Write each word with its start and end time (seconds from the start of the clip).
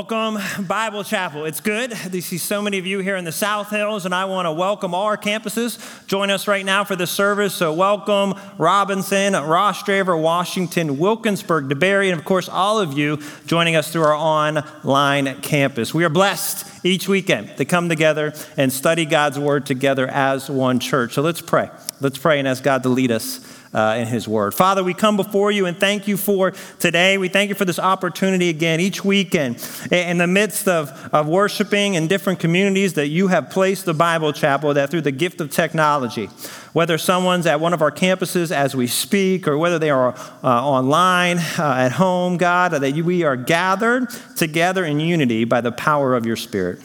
Welcome, 0.00 0.66
Bible 0.66 1.04
Chapel. 1.04 1.44
It's 1.44 1.60
good 1.60 1.90
to 1.90 2.22
see 2.22 2.38
so 2.38 2.62
many 2.62 2.78
of 2.78 2.86
you 2.86 3.00
here 3.00 3.16
in 3.16 3.26
the 3.26 3.32
South 3.32 3.68
Hills, 3.68 4.06
and 4.06 4.14
I 4.14 4.24
want 4.24 4.46
to 4.46 4.52
welcome 4.52 4.94
all 4.94 5.04
our 5.04 5.18
campuses. 5.18 5.78
Join 6.06 6.30
us 6.30 6.48
right 6.48 6.64
now 6.64 6.84
for 6.84 6.96
this 6.96 7.10
service. 7.10 7.54
So, 7.54 7.74
welcome 7.74 8.32
Robinson, 8.56 9.34
Rostraver, 9.34 10.18
Washington, 10.18 10.98
Wilkinsburg, 10.98 11.68
DeBerry, 11.68 12.10
and 12.10 12.18
of 12.18 12.24
course, 12.24 12.48
all 12.48 12.80
of 12.80 12.96
you 12.96 13.18
joining 13.44 13.76
us 13.76 13.92
through 13.92 14.04
our 14.04 14.14
online 14.14 15.38
campus. 15.42 15.92
We 15.92 16.02
are 16.04 16.08
blessed 16.08 16.66
each 16.82 17.06
weekend 17.06 17.58
to 17.58 17.66
come 17.66 17.90
together 17.90 18.32
and 18.56 18.72
study 18.72 19.04
God's 19.04 19.38
Word 19.38 19.66
together 19.66 20.08
as 20.08 20.48
one 20.48 20.78
church. 20.78 21.12
So, 21.12 21.20
let's 21.20 21.42
pray. 21.42 21.68
Let's 22.00 22.16
pray 22.16 22.38
and 22.38 22.48
ask 22.48 22.62
God 22.62 22.82
to 22.84 22.88
lead 22.88 23.10
us 23.10 23.40
uh, 23.74 23.96
in 23.98 24.06
His 24.06 24.26
Word. 24.26 24.54
Father, 24.54 24.82
we 24.82 24.94
come 24.94 25.16
before 25.16 25.50
you 25.50 25.66
and 25.66 25.78
thank 25.78 26.08
you 26.08 26.16
for 26.16 26.52
today. 26.78 27.18
We 27.18 27.28
thank 27.28 27.50
you 27.50 27.54
for 27.54 27.64
this 27.64 27.78
opportunity 27.78 28.48
again 28.48 28.80
each 28.80 29.04
weekend 29.04 29.64
in 29.92 30.18
the 30.18 30.26
midst 30.26 30.66
of, 30.66 30.90
of 31.12 31.28
worshiping 31.28 31.94
in 31.94 32.08
different 32.08 32.40
communities 32.40 32.94
that 32.94 33.08
you 33.08 33.28
have 33.28 33.50
placed 33.50 33.84
the 33.84 33.94
Bible 33.94 34.32
Chapel 34.32 34.72
that 34.74 34.90
through 34.90 35.02
the 35.02 35.12
gift 35.12 35.40
of 35.40 35.50
technology, 35.50 36.26
whether 36.72 36.98
someone's 36.98 37.46
at 37.46 37.60
one 37.60 37.74
of 37.74 37.82
our 37.82 37.92
campuses 37.92 38.50
as 38.50 38.74
we 38.74 38.86
speak 38.86 39.46
or 39.46 39.58
whether 39.58 39.78
they 39.78 39.90
are 39.90 40.14
uh, 40.42 40.66
online, 40.66 41.38
uh, 41.38 41.74
at 41.78 41.92
home, 41.92 42.38
God, 42.38 42.70
that 42.70 42.94
we 42.94 43.24
are 43.24 43.36
gathered 43.36 44.08
together 44.36 44.84
in 44.84 45.00
unity 45.00 45.44
by 45.44 45.60
the 45.60 45.72
power 45.72 46.14
of 46.14 46.24
your 46.24 46.36
Spirit. 46.36 46.80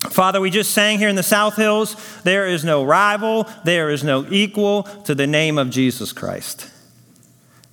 Father, 0.00 0.40
we 0.40 0.50
just 0.50 0.70
sang 0.72 0.98
here 0.98 1.08
in 1.08 1.16
the 1.16 1.22
South 1.22 1.56
Hills, 1.56 1.96
there 2.22 2.46
is 2.46 2.64
no 2.64 2.84
rival, 2.84 3.48
there 3.64 3.90
is 3.90 4.04
no 4.04 4.26
equal 4.30 4.84
to 5.04 5.14
the 5.14 5.26
name 5.26 5.58
of 5.58 5.70
Jesus 5.70 6.12
Christ. 6.12 6.70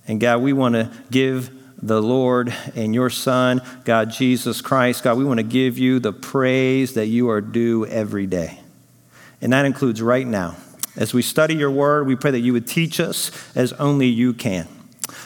And 0.08 0.20
God, 0.20 0.42
we 0.42 0.52
want 0.52 0.74
to 0.74 0.90
give 1.10 1.50
the 1.80 2.02
Lord 2.02 2.52
and 2.74 2.94
your 2.94 3.10
Son, 3.10 3.62
God 3.84 4.10
Jesus 4.10 4.60
Christ, 4.60 5.04
God, 5.04 5.18
we 5.18 5.24
want 5.24 5.38
to 5.38 5.44
give 5.44 5.78
you 5.78 5.98
the 6.00 6.12
praise 6.12 6.94
that 6.94 7.06
you 7.06 7.30
are 7.30 7.40
due 7.40 7.86
every 7.86 8.26
day. 8.26 8.58
And 9.40 9.52
that 9.52 9.66
includes 9.66 10.02
right 10.02 10.26
now. 10.26 10.56
As 10.96 11.12
we 11.12 11.22
study 11.22 11.54
your 11.54 11.70
word, 11.70 12.06
we 12.06 12.16
pray 12.16 12.30
that 12.30 12.40
you 12.40 12.54
would 12.54 12.66
teach 12.66 12.98
us 12.98 13.30
as 13.54 13.72
only 13.74 14.06
you 14.06 14.32
can. 14.32 14.66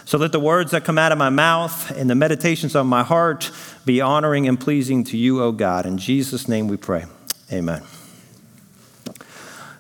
So 0.05 0.19
let 0.19 0.33
the 0.33 0.41
words 0.41 0.71
that 0.73 0.85
come 0.85 0.99
out 0.99 1.13
of 1.13 1.19
my 1.19 1.31
mouth 1.31 1.91
and 1.93 2.11
the 2.11 2.15
meditations 2.15 2.75
of 2.75 2.87
my 2.87 3.03
heart 3.03 3.51
be 3.85 4.01
honoring 4.01 4.49
and 4.49 4.59
pleasing 4.59 5.05
to 5.05 5.17
you, 5.17 5.43
O 5.43 5.53
God. 5.53 5.87
In 5.87 5.99
Jesus' 5.99 6.49
name 6.49 6.69
we 6.69 6.77
pray. 6.77 7.05
Amen. 7.53 7.83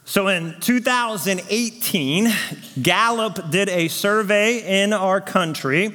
So 0.05 0.27
in 0.27 0.56
2018, 0.58 2.28
Gallup 2.83 3.50
did 3.50 3.69
a 3.69 3.86
survey 3.86 4.83
in 4.83 4.92
our 4.92 5.20
country, 5.20 5.94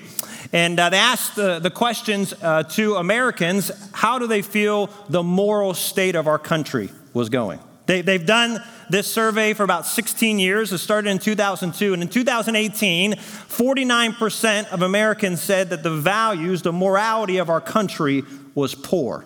and 0.54 0.80
uh, 0.80 0.90
they 0.90 0.98
asked 0.98 1.36
the, 1.36 1.60
the 1.60 1.70
questions 1.70 2.34
uh, 2.42 2.64
to 2.64 2.96
Americans 2.96 3.72
how 3.92 4.18
do 4.18 4.28
they 4.28 4.42
feel 4.42 4.90
the 5.10 5.22
moral 5.22 5.74
state 5.74 6.16
of 6.16 6.28
our 6.28 6.40
country 6.40 6.90
was 7.14 7.28
going? 7.28 7.60
They, 7.88 8.00
they've 8.02 8.26
done 8.26 8.64
this 8.90 9.12
survey 9.12 9.54
for 9.54 9.64
about 9.64 9.86
16 9.86 10.40
years. 10.40 10.72
It 10.72 10.80
started 10.80 11.10
in 11.10 11.20
2002. 11.20 11.94
And 11.94 12.02
in 12.02 12.10
2018, 12.10 13.14
49% 13.14 14.68
of 14.72 14.82
Americans 14.82 15.42
said 15.42 15.70
that 15.70 15.84
the 15.84 15.96
values, 15.96 16.62
the 16.62 16.74
morality 16.74 17.38
of 17.38 17.50
our 17.50 17.62
country 17.62 18.24
was 18.54 18.76
poor. 18.76 19.26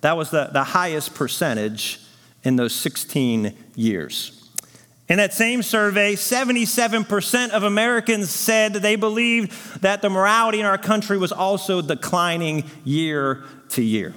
That 0.00 0.16
was 0.16 0.30
the, 0.30 0.50
the 0.52 0.64
highest 0.64 1.14
percentage 1.14 2.00
in 2.42 2.56
those 2.56 2.74
16 2.74 3.56
years. 3.74 4.32
In 5.08 5.18
that 5.18 5.32
same 5.32 5.62
survey, 5.62 6.14
77% 6.14 7.50
of 7.50 7.62
Americans 7.62 8.30
said 8.30 8.74
they 8.74 8.96
believed 8.96 9.82
that 9.82 10.02
the 10.02 10.10
morality 10.10 10.58
in 10.58 10.66
our 10.66 10.78
country 10.78 11.16
was 11.16 11.30
also 11.30 11.80
declining 11.80 12.64
year 12.84 13.44
to 13.70 13.82
year. 13.82 14.14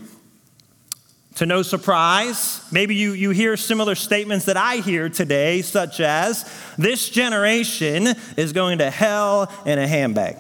To 1.40 1.46
no 1.46 1.62
surprise, 1.62 2.62
maybe 2.70 2.96
you, 2.96 3.14
you 3.14 3.30
hear 3.30 3.56
similar 3.56 3.96
statements 3.96 4.44
that 4.48 4.58
I 4.58 4.80
hear 4.82 5.08
today, 5.08 5.62
such 5.62 6.02
as, 6.02 6.44
This 6.78 7.08
generation 7.08 8.08
is 8.36 8.52
going 8.52 8.80
to 8.80 8.92
hell 8.92 9.50
in 9.66 9.80
a 9.80 9.88
handbag. 9.88 10.36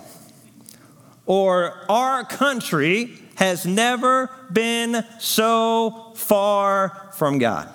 Or, 1.25 1.85
Our 1.87 2.25
country 2.25 3.17
has 3.35 3.65
never 3.65 4.29
been 4.51 5.05
so 5.19 6.11
far 6.15 7.13
from 7.13 7.37
God. 7.39 7.69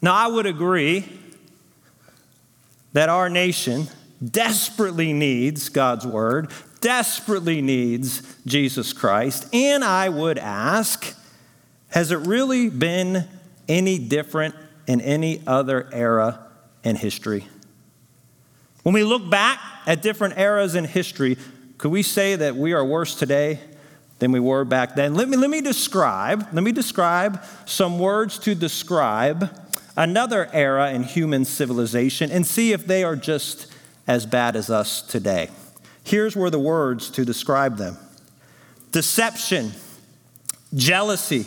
Now, 0.00 0.14
I 0.14 0.28
would 0.28 0.46
agree 0.46 1.04
that 2.94 3.10
our 3.10 3.28
nation 3.28 3.88
desperately 4.24 5.12
needs 5.12 5.68
God's 5.68 6.06
word, 6.06 6.52
desperately 6.80 7.60
needs 7.60 8.22
Jesus 8.46 8.94
Christ, 8.94 9.46
and 9.52 9.84
I 9.84 10.08
would 10.08 10.38
ask, 10.38 11.16
has 11.92 12.10
it 12.10 12.26
really 12.26 12.68
been 12.70 13.28
any 13.68 13.98
different 13.98 14.54
in 14.86 15.00
any 15.00 15.42
other 15.46 15.88
era 15.92 16.40
in 16.82 16.96
history? 16.96 17.46
When 18.82 18.94
we 18.94 19.04
look 19.04 19.30
back 19.30 19.60
at 19.86 20.02
different 20.02 20.38
eras 20.38 20.74
in 20.74 20.84
history, 20.84 21.36
could 21.78 21.90
we 21.90 22.02
say 22.02 22.34
that 22.36 22.56
we 22.56 22.72
are 22.72 22.84
worse 22.84 23.14
today 23.14 23.60
than 24.18 24.32
we 24.32 24.40
were 24.40 24.64
back 24.64 24.94
then? 24.96 25.14
Let 25.14 25.28
me, 25.28 25.36
let 25.36 25.50
me 25.50 25.60
describe, 25.60 26.48
let 26.52 26.64
me 26.64 26.72
describe 26.72 27.42
some 27.66 27.98
words 27.98 28.38
to 28.40 28.54
describe 28.54 29.50
another 29.96 30.48
era 30.52 30.92
in 30.92 31.02
human 31.02 31.44
civilization 31.44 32.30
and 32.30 32.46
see 32.46 32.72
if 32.72 32.86
they 32.86 33.04
are 33.04 33.16
just 33.16 33.72
as 34.06 34.26
bad 34.26 34.56
as 34.56 34.70
us 34.70 35.02
today. 35.02 35.50
Here's 36.04 36.34
where 36.34 36.50
the 36.50 36.58
words 36.58 37.10
to 37.10 37.24
describe 37.24 37.76
them 37.76 37.98
deception, 38.90 39.72
jealousy, 40.74 41.46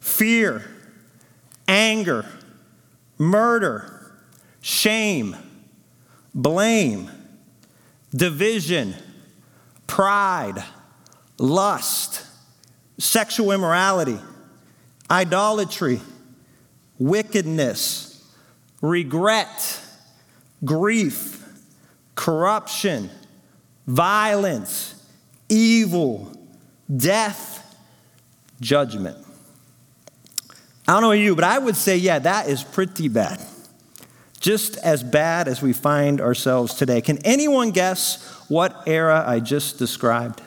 fear, 0.00 0.64
anger, 1.68 2.26
murder, 3.18 4.12
shame, 4.60 5.36
blame, 6.34 7.10
division, 8.14 8.94
pride, 9.86 10.64
lust, 11.38 12.24
sexual 12.98 13.52
immorality, 13.52 14.18
idolatry, 15.10 16.00
wickedness, 16.98 18.28
regret, 18.80 19.80
grief, 20.64 21.44
corruption, 22.14 23.10
violence, 23.86 24.94
evil, 25.48 26.30
death, 26.94 27.76
judgment. 28.60 29.16
I 30.90 30.94
don't 30.94 31.02
know 31.02 31.12
you, 31.12 31.36
but 31.36 31.44
I 31.44 31.56
would 31.56 31.76
say, 31.76 31.98
yeah, 31.98 32.18
that 32.18 32.48
is 32.48 32.64
pretty 32.64 33.06
bad. 33.06 33.40
Just 34.40 34.76
as 34.78 35.04
bad 35.04 35.46
as 35.46 35.62
we 35.62 35.72
find 35.72 36.20
ourselves 36.20 36.74
today. 36.74 37.00
Can 37.00 37.18
anyone 37.18 37.70
guess 37.70 38.20
what 38.48 38.82
era 38.88 39.22
I 39.24 39.38
just 39.38 39.78
described? 39.78 40.42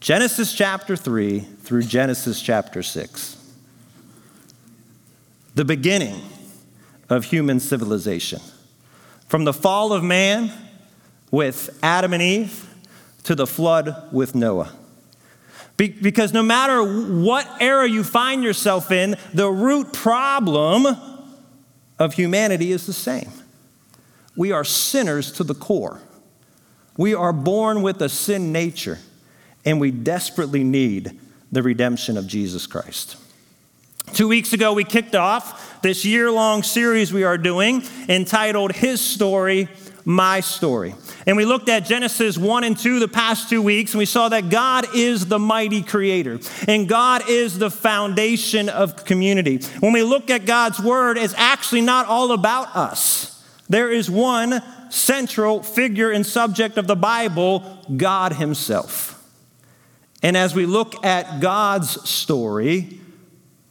Genesis 0.00 0.54
chapter 0.54 0.96
3 0.96 1.40
through 1.40 1.82
Genesis 1.82 2.40
chapter 2.40 2.82
6. 2.82 3.36
The 5.54 5.64
beginning 5.66 6.22
of 7.10 7.24
human 7.24 7.60
civilization. 7.60 8.40
From 9.28 9.44
the 9.44 9.52
fall 9.52 9.92
of 9.92 10.02
man 10.02 10.50
with 11.30 11.78
Adam 11.82 12.14
and 12.14 12.22
Eve 12.22 12.72
to 13.24 13.34
the 13.34 13.46
flood 13.46 14.10
with 14.10 14.34
Noah. 14.34 14.72
Be- 15.80 15.88
because 15.88 16.34
no 16.34 16.42
matter 16.42 16.82
what 16.82 17.48
era 17.58 17.88
you 17.88 18.04
find 18.04 18.44
yourself 18.44 18.90
in, 18.90 19.16
the 19.32 19.48
root 19.48 19.94
problem 19.94 20.86
of 21.98 22.12
humanity 22.12 22.70
is 22.70 22.84
the 22.84 22.92
same. 22.92 23.32
We 24.36 24.52
are 24.52 24.62
sinners 24.62 25.32
to 25.32 25.42
the 25.42 25.54
core. 25.54 26.02
We 26.98 27.14
are 27.14 27.32
born 27.32 27.80
with 27.80 28.02
a 28.02 28.10
sin 28.10 28.52
nature, 28.52 28.98
and 29.64 29.80
we 29.80 29.90
desperately 29.90 30.64
need 30.64 31.18
the 31.50 31.62
redemption 31.62 32.18
of 32.18 32.26
Jesus 32.26 32.66
Christ. 32.66 33.16
Two 34.12 34.28
weeks 34.28 34.52
ago, 34.52 34.74
we 34.74 34.84
kicked 34.84 35.14
off 35.14 35.80
this 35.80 36.04
year 36.04 36.30
long 36.30 36.62
series 36.62 37.10
we 37.10 37.24
are 37.24 37.38
doing 37.38 37.84
entitled 38.06 38.72
His 38.72 39.00
Story, 39.00 39.66
My 40.04 40.40
Story. 40.40 40.94
And 41.26 41.36
we 41.36 41.44
looked 41.44 41.68
at 41.68 41.84
Genesis 41.84 42.38
1 42.38 42.64
and 42.64 42.76
2 42.76 43.00
the 43.00 43.08
past 43.08 43.48
two 43.48 43.62
weeks, 43.62 43.92
and 43.92 43.98
we 43.98 44.06
saw 44.06 44.28
that 44.28 44.50
God 44.50 44.86
is 44.94 45.26
the 45.26 45.38
mighty 45.38 45.82
creator, 45.82 46.38
and 46.66 46.88
God 46.88 47.28
is 47.28 47.58
the 47.58 47.70
foundation 47.70 48.68
of 48.68 49.04
community. 49.04 49.58
When 49.80 49.92
we 49.92 50.02
look 50.02 50.30
at 50.30 50.46
God's 50.46 50.80
word, 50.80 51.18
it's 51.18 51.34
actually 51.36 51.82
not 51.82 52.06
all 52.06 52.32
about 52.32 52.74
us. 52.74 53.44
There 53.68 53.90
is 53.90 54.10
one 54.10 54.62
central 54.90 55.62
figure 55.62 56.10
and 56.10 56.26
subject 56.26 56.76
of 56.76 56.86
the 56.86 56.96
Bible 56.96 57.78
God 57.96 58.32
Himself. 58.32 59.16
And 60.22 60.36
as 60.36 60.54
we 60.54 60.66
look 60.66 61.04
at 61.04 61.40
God's 61.40 62.08
story, 62.08 63.00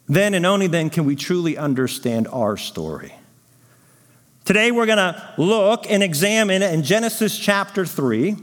then 0.07 0.33
and 0.33 0.45
only 0.45 0.67
then 0.67 0.89
can 0.89 1.05
we 1.05 1.15
truly 1.15 1.57
understand 1.57 2.27
our 2.29 2.57
story. 2.57 3.13
Today 4.49 4.71
we're 4.71 4.87
going 4.87 4.97
to 4.97 5.33
look 5.37 5.85
and 5.91 6.01
examine 6.01 6.63
in 6.63 6.81
Genesis 6.81 7.37
chapter 7.37 7.85
3. 7.85 8.35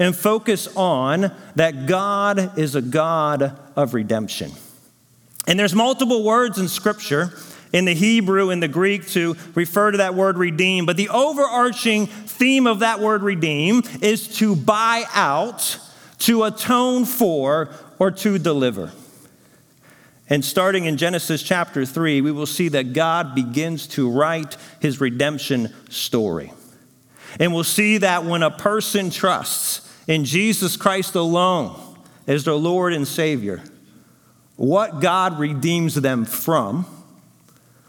and 0.00 0.16
focus 0.16 0.66
on 0.74 1.30
that 1.54 1.86
God 1.86 2.58
is 2.58 2.74
a 2.74 2.82
God 2.82 3.56
of 3.76 3.94
redemption. 3.94 4.50
And 5.46 5.56
there's 5.56 5.72
multiple 5.72 6.24
words 6.24 6.58
in 6.58 6.66
Scripture 6.66 7.30
in 7.72 7.84
the 7.84 7.94
Hebrew 7.94 8.50
and 8.50 8.60
the 8.60 8.66
Greek 8.66 9.06
to 9.10 9.36
refer 9.54 9.92
to 9.92 9.98
that 9.98 10.16
word 10.16 10.36
redeem, 10.36 10.84
but 10.84 10.96
the 10.96 11.10
overarching 11.10 12.06
theme 12.08 12.66
of 12.66 12.80
that 12.80 12.98
word 12.98 13.22
redeem 13.22 13.82
is 14.00 14.36
to 14.38 14.56
buy 14.56 15.04
out, 15.14 15.78
to 16.18 16.42
atone 16.42 17.04
for, 17.04 17.70
or 18.00 18.10
to 18.10 18.36
deliver. 18.36 18.90
And 20.32 20.42
starting 20.42 20.86
in 20.86 20.96
Genesis 20.96 21.42
chapter 21.42 21.84
3, 21.84 22.22
we 22.22 22.32
will 22.32 22.46
see 22.46 22.68
that 22.68 22.94
God 22.94 23.34
begins 23.34 23.86
to 23.88 24.10
write 24.10 24.56
his 24.80 24.98
redemption 24.98 25.70
story. 25.90 26.54
And 27.38 27.52
we'll 27.52 27.64
see 27.64 27.98
that 27.98 28.24
when 28.24 28.42
a 28.42 28.50
person 28.50 29.10
trusts 29.10 29.86
in 30.08 30.24
Jesus 30.24 30.78
Christ 30.78 31.16
alone 31.16 31.78
as 32.26 32.44
their 32.44 32.54
Lord 32.54 32.94
and 32.94 33.06
Savior, 33.06 33.62
what 34.56 35.00
God 35.00 35.38
redeems 35.38 35.96
them 35.96 36.24
from, 36.24 36.86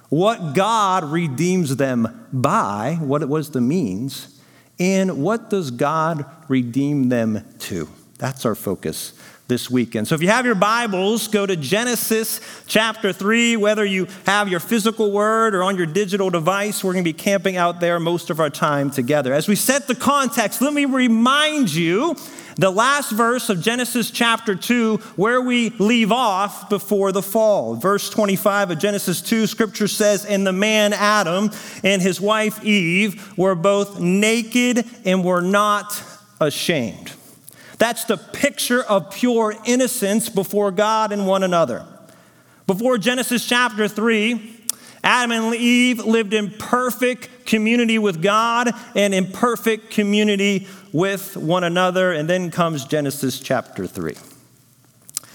what 0.10 0.54
God 0.54 1.06
redeems 1.06 1.78
them 1.78 2.28
by, 2.34 2.98
what 3.00 3.22
it 3.22 3.30
was 3.30 3.52
the 3.52 3.62
means, 3.62 4.42
and 4.78 5.24
what 5.24 5.50
does 5.50 5.72
God 5.72 6.26
redeem 6.50 7.08
them 7.08 7.46
to? 7.60 7.88
That's 8.18 8.46
our 8.46 8.54
focus 8.54 9.14
this 9.48 9.70
weekend. 9.70 10.08
So 10.08 10.16
if 10.16 10.22
you 10.22 10.30
have 10.30 10.46
your 10.46 10.56
Bibles, 10.56 11.28
go 11.28 11.46
to 11.46 11.56
Genesis 11.56 12.40
chapter 12.66 13.12
3. 13.12 13.58
Whether 13.58 13.84
you 13.84 14.08
have 14.26 14.48
your 14.48 14.60
physical 14.60 15.12
word 15.12 15.54
or 15.54 15.64
on 15.64 15.76
your 15.76 15.86
digital 15.86 16.30
device, 16.30 16.84
we're 16.84 16.94
going 16.94 17.04
to 17.04 17.10
be 17.10 17.18
camping 17.18 17.58
out 17.58 17.80
there 17.80 18.00
most 18.00 18.30
of 18.30 18.40
our 18.40 18.50
time 18.50 18.90
together. 18.90 19.34
As 19.34 19.48
we 19.48 19.56
set 19.56 19.88
the 19.88 19.96
context, 19.96 20.62
let 20.62 20.74
me 20.74 20.86
remind 20.86 21.74
you 21.74 22.16
the 22.56 22.70
last 22.70 23.12
verse 23.12 23.50
of 23.50 23.62
Genesis 23.62 24.12
chapter 24.12 24.56
2, 24.56 24.98
where 25.16 25.42
we 25.42 25.72
leave 25.72 26.12
off 26.12 26.70
before 26.70 27.12
the 27.12 27.22
fall. 27.22 27.76
Verse 27.76 28.10
25 28.10 28.72
of 28.72 28.80
Genesis 28.80 29.22
2, 29.22 29.48
scripture 29.48 29.88
says, 29.88 30.26
And 30.26 30.46
the 30.46 30.54
man 30.54 30.94
Adam 30.94 31.52
and 31.84 32.02
his 32.02 32.22
wife 32.22 32.64
Eve 32.64 33.38
were 33.38 33.56
both 33.56 34.00
naked 34.00 34.86
and 35.04 35.24
were 35.24 35.42
not 35.42 36.02
ashamed. 36.40 37.13
That's 37.84 38.06
the 38.06 38.16
picture 38.16 38.82
of 38.82 39.12
pure 39.12 39.54
innocence 39.66 40.30
before 40.30 40.72
God 40.72 41.12
and 41.12 41.28
one 41.28 41.44
another. 41.44 41.86
Before 42.66 42.98
Genesis 42.98 43.46
chapter 43.46 43.90
3, 43.90 44.62
Adam 45.04 45.32
and 45.34 45.54
Eve 45.54 46.00
lived 46.06 46.34
in 46.34 46.52
perfect 46.52 47.46
community 47.46 48.00
with 48.00 48.22
God 48.22 48.72
and 48.96 49.14
in 49.14 49.30
perfect 49.34 49.92
community 49.92 50.66
with 50.94 51.36
one 51.36 51.66
another. 51.66 52.14
And 52.14 52.30
then 52.30 52.52
comes 52.52 52.86
Genesis 52.86 53.42
chapter 53.42 53.86
3. 53.86 54.14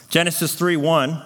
Genesis 0.09 0.55
3 0.55 0.79
1, 0.79 1.23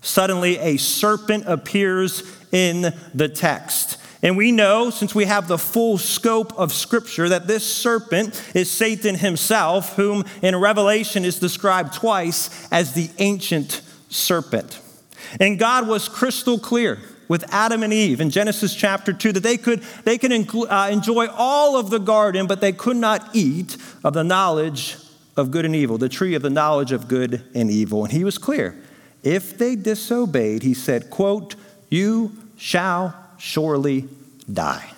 suddenly 0.00 0.56
a 0.56 0.78
serpent 0.78 1.44
appears 1.46 2.22
in 2.50 2.94
the 3.12 3.28
text. 3.28 3.98
And 4.22 4.36
we 4.36 4.52
know, 4.52 4.90
since 4.90 5.16
we 5.16 5.24
have 5.24 5.48
the 5.48 5.58
full 5.58 5.98
scope 5.98 6.56
of 6.56 6.72
Scripture, 6.72 7.28
that 7.28 7.48
this 7.48 7.64
serpent 7.64 8.40
is 8.54 8.70
Satan 8.70 9.16
himself, 9.16 9.96
whom 9.96 10.24
in 10.42 10.54
Revelation 10.54 11.24
is 11.24 11.40
described 11.40 11.92
twice 11.92 12.68
as 12.70 12.94
the 12.94 13.10
ancient 13.18 13.82
serpent. 14.08 14.80
And 15.40 15.58
God 15.58 15.88
was 15.88 16.08
crystal 16.08 16.58
clear 16.58 17.00
with 17.26 17.44
Adam 17.52 17.82
and 17.82 17.92
Eve 17.92 18.20
in 18.20 18.30
Genesis 18.30 18.74
chapter 18.74 19.12
2 19.12 19.32
that 19.32 19.42
they 19.42 19.56
could, 19.56 19.80
they 20.04 20.18
could 20.18 20.32
uh, 20.32 20.88
enjoy 20.90 21.26
all 21.28 21.76
of 21.76 21.90
the 21.90 21.98
garden, 21.98 22.46
but 22.46 22.60
they 22.60 22.72
could 22.72 22.96
not 22.96 23.28
eat 23.32 23.76
of 24.04 24.12
the 24.12 24.22
knowledge 24.22 24.98
of 25.36 25.50
good 25.50 25.64
and 25.64 25.74
evil, 25.74 25.98
the 25.98 26.08
tree 26.08 26.34
of 26.34 26.42
the 26.42 26.50
knowledge 26.50 26.92
of 26.92 27.08
good 27.08 27.42
and 27.54 27.70
evil. 27.70 28.04
And 28.04 28.12
he 28.12 28.22
was 28.22 28.38
clear. 28.38 28.76
If 29.22 29.56
they 29.58 29.76
disobeyed, 29.76 30.62
he 30.62 30.74
said, 30.74 31.10
quote, 31.10 31.54
you 31.88 32.36
shall 32.56 33.21
surely 33.42 34.08
die. 34.50 34.88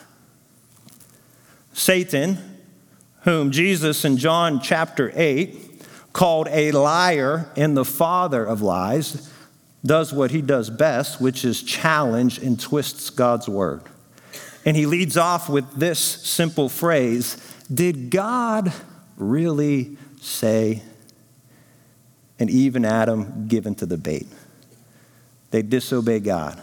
Satan, 1.72 2.36
whom 3.22 3.50
Jesus 3.50 4.04
in 4.04 4.18
John 4.18 4.60
chapter 4.60 5.10
8 5.14 5.82
called 6.12 6.48
a 6.50 6.70
liar 6.72 7.50
and 7.56 7.74
the 7.74 7.86
father 7.86 8.44
of 8.44 8.60
lies, 8.60 9.32
does 9.82 10.12
what 10.12 10.30
he 10.30 10.42
does 10.42 10.68
best, 10.68 11.22
which 11.22 11.42
is 11.42 11.62
challenge 11.62 12.36
and 12.36 12.60
twists 12.60 13.08
God's 13.08 13.48
word. 13.48 13.80
And 14.66 14.76
he 14.76 14.84
leads 14.84 15.16
off 15.16 15.48
with 15.48 15.76
this 15.76 15.98
simple 15.98 16.68
phrase 16.68 17.38
Did 17.72 18.10
God 18.10 18.74
really 19.16 19.96
say? 20.20 20.82
And 22.38 22.50
Eve 22.50 22.76
and 22.76 22.84
Adam 22.84 23.48
given 23.48 23.74
to 23.76 23.86
the 23.86 23.96
bait. 23.96 24.26
They 25.50 25.62
disobey 25.62 26.20
God 26.20 26.60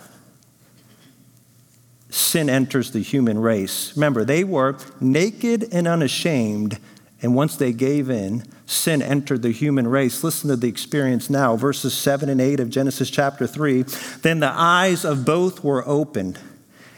sin 2.12 2.50
enters 2.50 2.92
the 2.92 3.00
human 3.00 3.40
race. 3.40 3.96
Remember, 3.96 4.24
they 4.24 4.44
were 4.44 4.78
naked 5.00 5.68
and 5.72 5.88
unashamed, 5.88 6.78
and 7.22 7.36
once 7.36 7.56
they 7.56 7.72
gave 7.72 8.10
in, 8.10 8.44
sin 8.66 9.02
entered 9.02 9.42
the 9.42 9.52
human 9.52 9.88
race. 9.88 10.24
Listen 10.24 10.50
to 10.50 10.56
the 10.56 10.68
experience 10.68 11.30
now, 11.30 11.56
verses 11.56 11.94
7 11.94 12.30
and 12.30 12.42
8 12.42 12.60
of 12.60 12.70
Genesis 12.70 13.10
chapter 13.10 13.48
3. 13.48 13.84
Then 14.22 14.40
the 14.40 14.52
eyes 14.52 15.06
of 15.06 15.26
both 15.26 15.64
were 15.64 15.88
opened, 15.88 16.40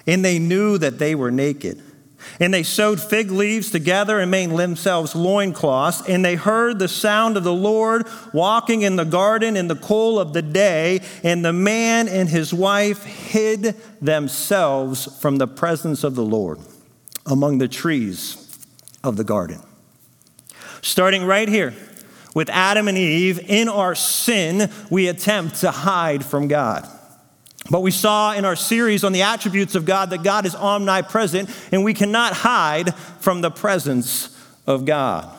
and 0.08 0.26
they 0.26 0.40
knew 0.40 0.78
that 0.78 1.00
they 1.00 1.16
were 1.16 1.32
naked. 1.32 1.82
And 2.40 2.54
they 2.54 2.64
sewed 2.64 3.00
fig 3.00 3.32
leaves 3.32 3.70
together 3.70 4.20
and 4.20 4.32
made 4.32 4.50
themselves 4.50 5.16
loincloths. 5.16 6.02
And 6.08 6.24
they 6.24 6.36
heard 6.36 6.80
the 6.80 6.88
sound 6.88 7.38
of 7.38 7.44
the 7.44 7.54
Lord 7.54 8.08
walking 8.34 8.82
in 8.82 8.96
the 8.96 9.06
garden 9.06 9.56
in 9.56 9.68
the 9.68 9.76
cool 9.76 10.20
of 10.20 10.34
the 10.34 10.42
day. 10.42 11.02
And 11.24 11.44
the 11.44 11.54
man 11.54 12.08
and 12.08 12.30
his 12.30 12.54
wife 12.54 13.04
hid 13.04 13.76
themselves 14.02 15.20
from 15.22 15.38
the 15.38 15.48
presence 15.48 16.04
of 16.04 16.16
the 16.16 16.26
Lord 16.26 16.60
among 17.26 17.60
the 17.60 17.68
trees 17.68 18.38
of 19.04 19.18
the 19.18 19.24
garden. 19.24 19.62
Starting 20.82 21.24
right 21.24 21.48
here 21.48 21.74
with 22.36 22.50
Adam 22.50 22.88
and 22.88 22.98
Eve, 22.98 23.40
in 23.48 23.70
our 23.70 23.96
sin, 23.96 24.70
we 24.90 25.08
attempt 25.08 25.58
to 25.58 25.72
hide 25.72 26.26
from 26.26 26.48
God. 26.48 26.88
But 27.70 27.82
we 27.82 27.92
saw 27.92 28.34
in 28.34 28.46
our 28.46 28.56
series 28.56 29.04
on 29.04 29.14
the 29.14 29.22
attributes 29.22 29.76
of 29.76 29.86
God 29.86 30.10
that 30.10 30.24
God 30.24 30.46
is 30.46 30.56
omnipresent 30.56 31.50
and 31.72 31.84
we 31.84 31.94
cannot 31.94 32.34
hide 32.34 32.94
from 32.96 33.42
the 33.42 33.52
presence 33.52 34.38
of 34.68 34.86
God. 34.86 35.34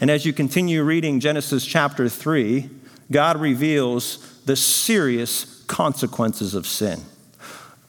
And 0.00 0.10
as 0.10 0.24
you 0.24 0.32
continue 0.32 0.82
reading 0.82 1.20
Genesis 1.20 1.64
chapter 1.64 2.08
3, 2.08 2.68
God 3.10 3.40
reveals 3.40 4.40
the 4.44 4.56
serious 4.56 5.62
consequences 5.66 6.54
of 6.54 6.66
sin, 6.66 7.00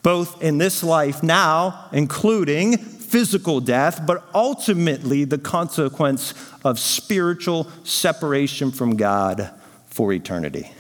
both 0.03 0.41
in 0.41 0.57
this 0.57 0.83
life 0.83 1.23
now, 1.23 1.87
including 1.91 2.77
physical 2.77 3.59
death, 3.59 4.05
but 4.05 4.23
ultimately 4.33 5.23
the 5.23 5.37
consequence 5.37 6.33
of 6.63 6.79
spiritual 6.79 7.67
separation 7.83 8.71
from 8.71 8.95
God 8.95 9.51
for 9.87 10.13
eternity. 10.13 10.71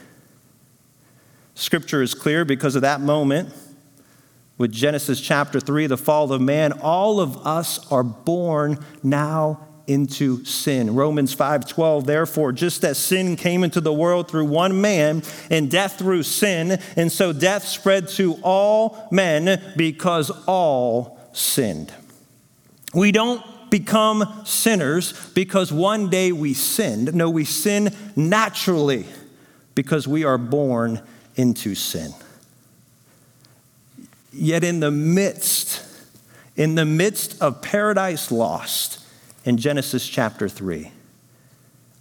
Scripture 1.59 2.01
is 2.01 2.13
clear 2.13 2.45
because 2.45 2.77
of 2.77 2.83
that 2.83 3.01
moment 3.01 3.53
with 4.57 4.71
Genesis 4.71 5.19
chapter 5.19 5.59
3, 5.59 5.87
the 5.87 5.97
fall 5.97 6.31
of 6.31 6.39
man. 6.39 6.71
All 6.71 7.19
of 7.19 7.45
us 7.45 7.85
are 7.91 8.03
born 8.03 8.83
now 9.03 9.67
into 9.85 10.45
sin. 10.45 10.95
Romans 10.95 11.35
5:12 11.35 12.05
therefore 12.05 12.53
just 12.53 12.85
as 12.85 12.97
sin 12.97 13.35
came 13.35 13.63
into 13.63 13.81
the 13.81 13.91
world 13.91 14.29
through 14.29 14.45
one 14.45 14.79
man 14.79 15.21
and 15.49 15.69
death 15.69 15.97
through 15.97 16.23
sin 16.23 16.79
and 16.95 17.11
so 17.11 17.33
death 17.33 17.67
spread 17.67 18.07
to 18.07 18.35
all 18.43 19.07
men 19.11 19.59
because 19.75 20.29
all 20.45 21.19
sinned. 21.33 21.91
We 22.93 23.11
don't 23.11 23.43
become 23.69 24.43
sinners 24.45 25.13
because 25.33 25.73
one 25.73 26.09
day 26.09 26.31
we 26.31 26.53
sinned. 26.53 27.13
No, 27.15 27.29
we 27.29 27.43
sin 27.43 27.93
naturally 28.15 29.05
because 29.73 30.07
we 30.07 30.23
are 30.23 30.37
born 30.37 31.01
into 31.39 31.73
sin. 31.73 32.13
Yet, 34.33 34.65
in 34.65 34.81
the 34.81 34.91
midst, 34.91 35.81
in 36.57 36.75
the 36.75 36.83
midst 36.83 37.41
of 37.41 37.61
paradise 37.61 38.29
lost 38.29 38.99
in 39.45 39.55
Genesis 39.55 40.05
chapter 40.05 40.49
3, 40.49 40.91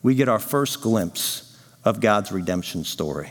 we 0.02 0.16
get 0.16 0.28
our 0.28 0.40
first 0.40 0.83
glimpse 0.83 1.57
of 1.85 2.00
God's 2.00 2.33
redemption 2.33 2.83
story. 2.83 3.30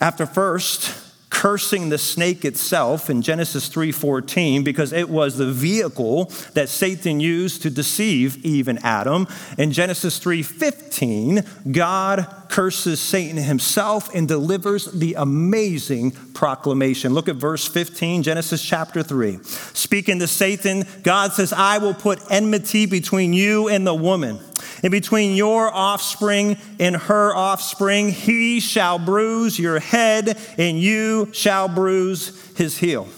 After 0.00 0.26
first 0.26 0.96
cursing 1.36 1.90
the 1.90 1.98
snake 1.98 2.46
itself 2.46 3.10
in 3.10 3.20
Genesis 3.20 3.68
3:14 3.68 4.64
because 4.64 4.90
it 4.90 5.10
was 5.10 5.36
the 5.36 5.52
vehicle 5.52 6.32
that 6.54 6.66
Satan 6.66 7.20
used 7.20 7.60
to 7.60 7.68
deceive 7.68 8.42
Eve 8.42 8.68
and 8.68 8.82
Adam. 8.82 9.28
In 9.58 9.70
Genesis 9.70 10.18
3:15, 10.18 11.44
God 11.70 12.26
curses 12.48 13.00
Satan 13.00 13.36
himself 13.36 14.08
and 14.14 14.26
delivers 14.26 14.86
the 14.86 15.12
amazing 15.12 16.12
proclamation. 16.32 17.12
Look 17.12 17.28
at 17.28 17.36
verse 17.36 17.66
15, 17.66 18.22
Genesis 18.22 18.62
chapter 18.62 19.02
3. 19.02 19.38
Speaking 19.74 20.18
to 20.20 20.26
Satan, 20.26 20.86
God 21.02 21.34
says, 21.34 21.52
"I 21.52 21.76
will 21.76 21.92
put 21.92 22.18
enmity 22.30 22.86
between 22.86 23.34
you 23.34 23.68
and 23.68 23.86
the 23.86 23.94
woman." 23.94 24.38
And 24.82 24.90
between 24.90 25.36
your 25.36 25.72
offspring 25.72 26.56
and 26.78 26.96
her 26.96 27.34
offspring. 27.34 28.10
He 28.10 28.60
shall 28.60 28.98
bruise 28.98 29.58
your 29.58 29.80
head, 29.80 30.38
and 30.58 30.78
you 30.78 31.30
shall 31.32 31.68
bruise 31.68 32.56
his 32.56 32.78
heel. 32.78 33.08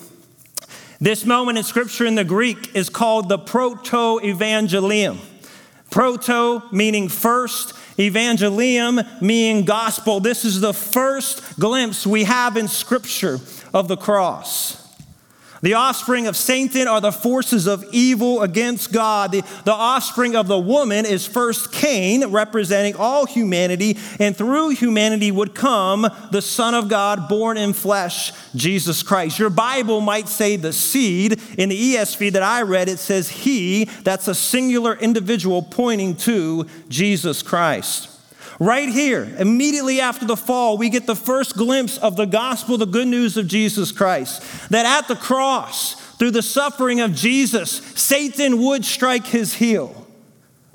This 1.01 1.25
moment 1.25 1.59
in 1.59 1.65
Scripture 1.65 2.07
in 2.07 2.17
the 2.17 2.25
Greek 2.25 2.75
is 2.75 2.89
called 2.89 3.29
the 3.29 3.39
proto 3.39 4.21
evangelium. 4.21 5.19
Proto 5.91 6.63
meaning 6.73 7.09
first, 7.09 7.75
evangelium 7.99 9.23
meaning 9.23 9.65
gospel. 9.65 10.21
This 10.21 10.45
is 10.45 10.61
the 10.61 10.75
first 10.75 11.59
glimpse 11.59 12.07
we 12.07 12.25
have 12.25 12.57
in 12.57 12.67
Scripture 12.67 13.39
of 13.73 13.87
the 13.87 13.97
cross. 13.97 14.88
The 15.61 15.75
offspring 15.75 16.27
of 16.27 16.37
Satan 16.37 16.87
are 16.87 17.01
the 17.01 17.11
forces 17.11 17.67
of 17.67 17.85
evil 17.91 18.43
against 18.43 18.93
God. 18.93 19.33
The, 19.33 19.43
the, 19.65 19.73
offspring 19.73 20.37
of 20.37 20.47
the 20.47 20.59
woman 20.59 21.05
is 21.05 21.27
first 21.27 21.73
Cain, 21.73 22.27
representing 22.31 22.95
all 22.97 23.27
humanity, 23.27 23.97
and 24.21 24.37
through 24.37 24.71
humanity 24.71 25.31
would 25.31 25.55
come 25.55 26.07
the 26.31 26.43
Son 26.43 26.75
of 26.75 26.89
God, 26.89 27.29
born 27.29 27.57
in 27.57 27.73
flesh, 27.73 28.33
Jesus 28.55 29.03
Christ. 29.03 29.39
Your 29.39 29.51
Bible 29.51 30.01
might 30.01 30.29
say 30.29 30.57
the 30.57 30.73
seed. 30.73 31.41
In 31.59 31.69
the 31.69 31.95
ESV 31.95 32.33
that 32.33 32.43
I 32.43 32.63
read, 32.63 32.89
it 32.89 32.99
says 32.99 33.29
he. 33.29 33.85
That's 34.05 34.29
a 34.29 34.35
singular 34.35 34.95
individual 34.95 35.63
pointing 35.63 36.17
to 36.17 36.67
Jesus 36.89 37.43
Christ. 37.43 38.18
Right 38.61 38.89
here, 38.89 39.33
immediately 39.39 40.01
after 40.01 40.27
the 40.27 40.37
fall, 40.37 40.79
we 40.79 40.89
get 40.89 41.07
the 41.07 41.15
first 41.15 41.57
glimpse 41.57 41.97
of 41.99 42.17
the 42.17 42.25
gospel, 42.25 42.77
the 42.77 42.87
good 42.87 43.07
news 43.07 43.37
of 43.37 43.47
Jesus 43.47 43.93
Christ. 43.93 44.43
That 44.71 44.85
at 44.85 45.07
the 45.07 45.15
cross, 45.15 45.95
through 46.17 46.33
the 46.33 46.43
suffering 46.43 47.01
of 47.01 47.15
Jesus, 47.15 47.71
Satan 47.71 48.61
would 48.65 48.85
strike 48.85 49.27
his 49.27 49.55
heel. 49.55 50.07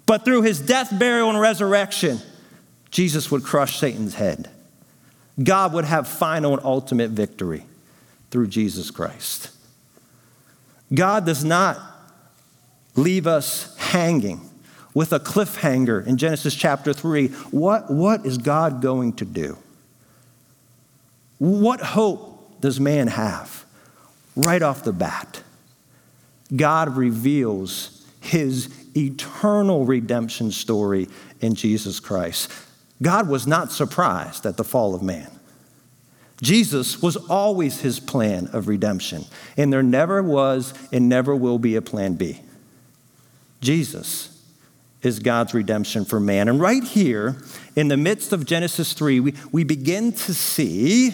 But 0.05 0.23
through 0.23 0.43
his 0.43 0.61
death, 0.61 0.97
burial, 0.97 1.29
and 1.29 1.39
resurrection, 1.39 2.19
Jesus 2.89 3.29
would 3.29 3.43
crush 3.43 3.77
Satan's 3.79 4.15
head. 4.15 4.49
God 5.41 5.73
would 5.73 5.85
have 5.85 6.07
final 6.07 6.53
and 6.53 6.63
ultimate 6.63 7.09
victory 7.09 7.65
through 8.31 8.47
Jesus 8.47 8.91
Christ. 8.91 9.49
God 10.93 11.25
does 11.25 11.43
not 11.43 11.79
leave 12.95 13.27
us 13.27 13.75
hanging 13.77 14.49
with 14.93 15.11
a 15.13 15.19
cliffhanger 15.19 16.05
in 16.05 16.17
Genesis 16.17 16.55
chapter 16.55 16.93
3. 16.93 17.27
What, 17.51 17.91
what 17.91 18.25
is 18.25 18.37
God 18.37 18.81
going 18.81 19.13
to 19.13 19.25
do? 19.25 19.57
What 21.39 21.81
hope 21.81 22.61
does 22.61 22.79
man 22.79 23.07
have? 23.07 23.65
Right 24.35 24.61
off 24.61 24.83
the 24.83 24.93
bat, 24.93 25.43
God 26.55 26.95
reveals 26.95 28.05
his 28.21 28.73
eternal 28.95 29.85
redemption 29.85 30.51
story 30.51 31.07
in 31.41 31.55
Jesus 31.55 31.99
Christ. 31.99 32.51
God 33.01 33.27
was 33.27 33.45
not 33.45 33.71
surprised 33.71 34.45
at 34.45 34.57
the 34.57 34.63
fall 34.63 34.95
of 34.95 35.03
man. 35.03 35.29
Jesus 36.41 37.01
was 37.01 37.15
always 37.15 37.81
his 37.81 37.99
plan 37.99 38.47
of 38.53 38.67
redemption, 38.67 39.25
and 39.55 39.71
there 39.71 39.83
never 39.83 40.23
was 40.23 40.73
and 40.91 41.07
never 41.07 41.35
will 41.35 41.59
be 41.59 41.75
a 41.75 41.81
plan 41.81 42.15
B. 42.15 42.41
Jesus 43.61 44.32
is 45.03 45.19
God's 45.19 45.53
redemption 45.53 46.05
for 46.05 46.19
man. 46.19 46.47
And 46.47 46.59
right 46.59 46.83
here, 46.83 47.37
in 47.75 47.89
the 47.89 47.97
midst 47.97 48.33
of 48.33 48.45
Genesis 48.45 48.93
3, 48.93 49.19
we, 49.19 49.33
we 49.51 49.63
begin 49.63 50.13
to 50.13 50.33
see 50.33 51.13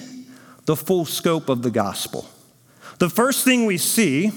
the 0.65 0.75
full 0.75 1.05
scope 1.05 1.49
of 1.49 1.63
the 1.63 1.71
gospel. 1.71 2.29
The 2.99 3.09
first 3.09 3.43
thing 3.43 3.65
we 3.65 3.77
see 3.77 4.31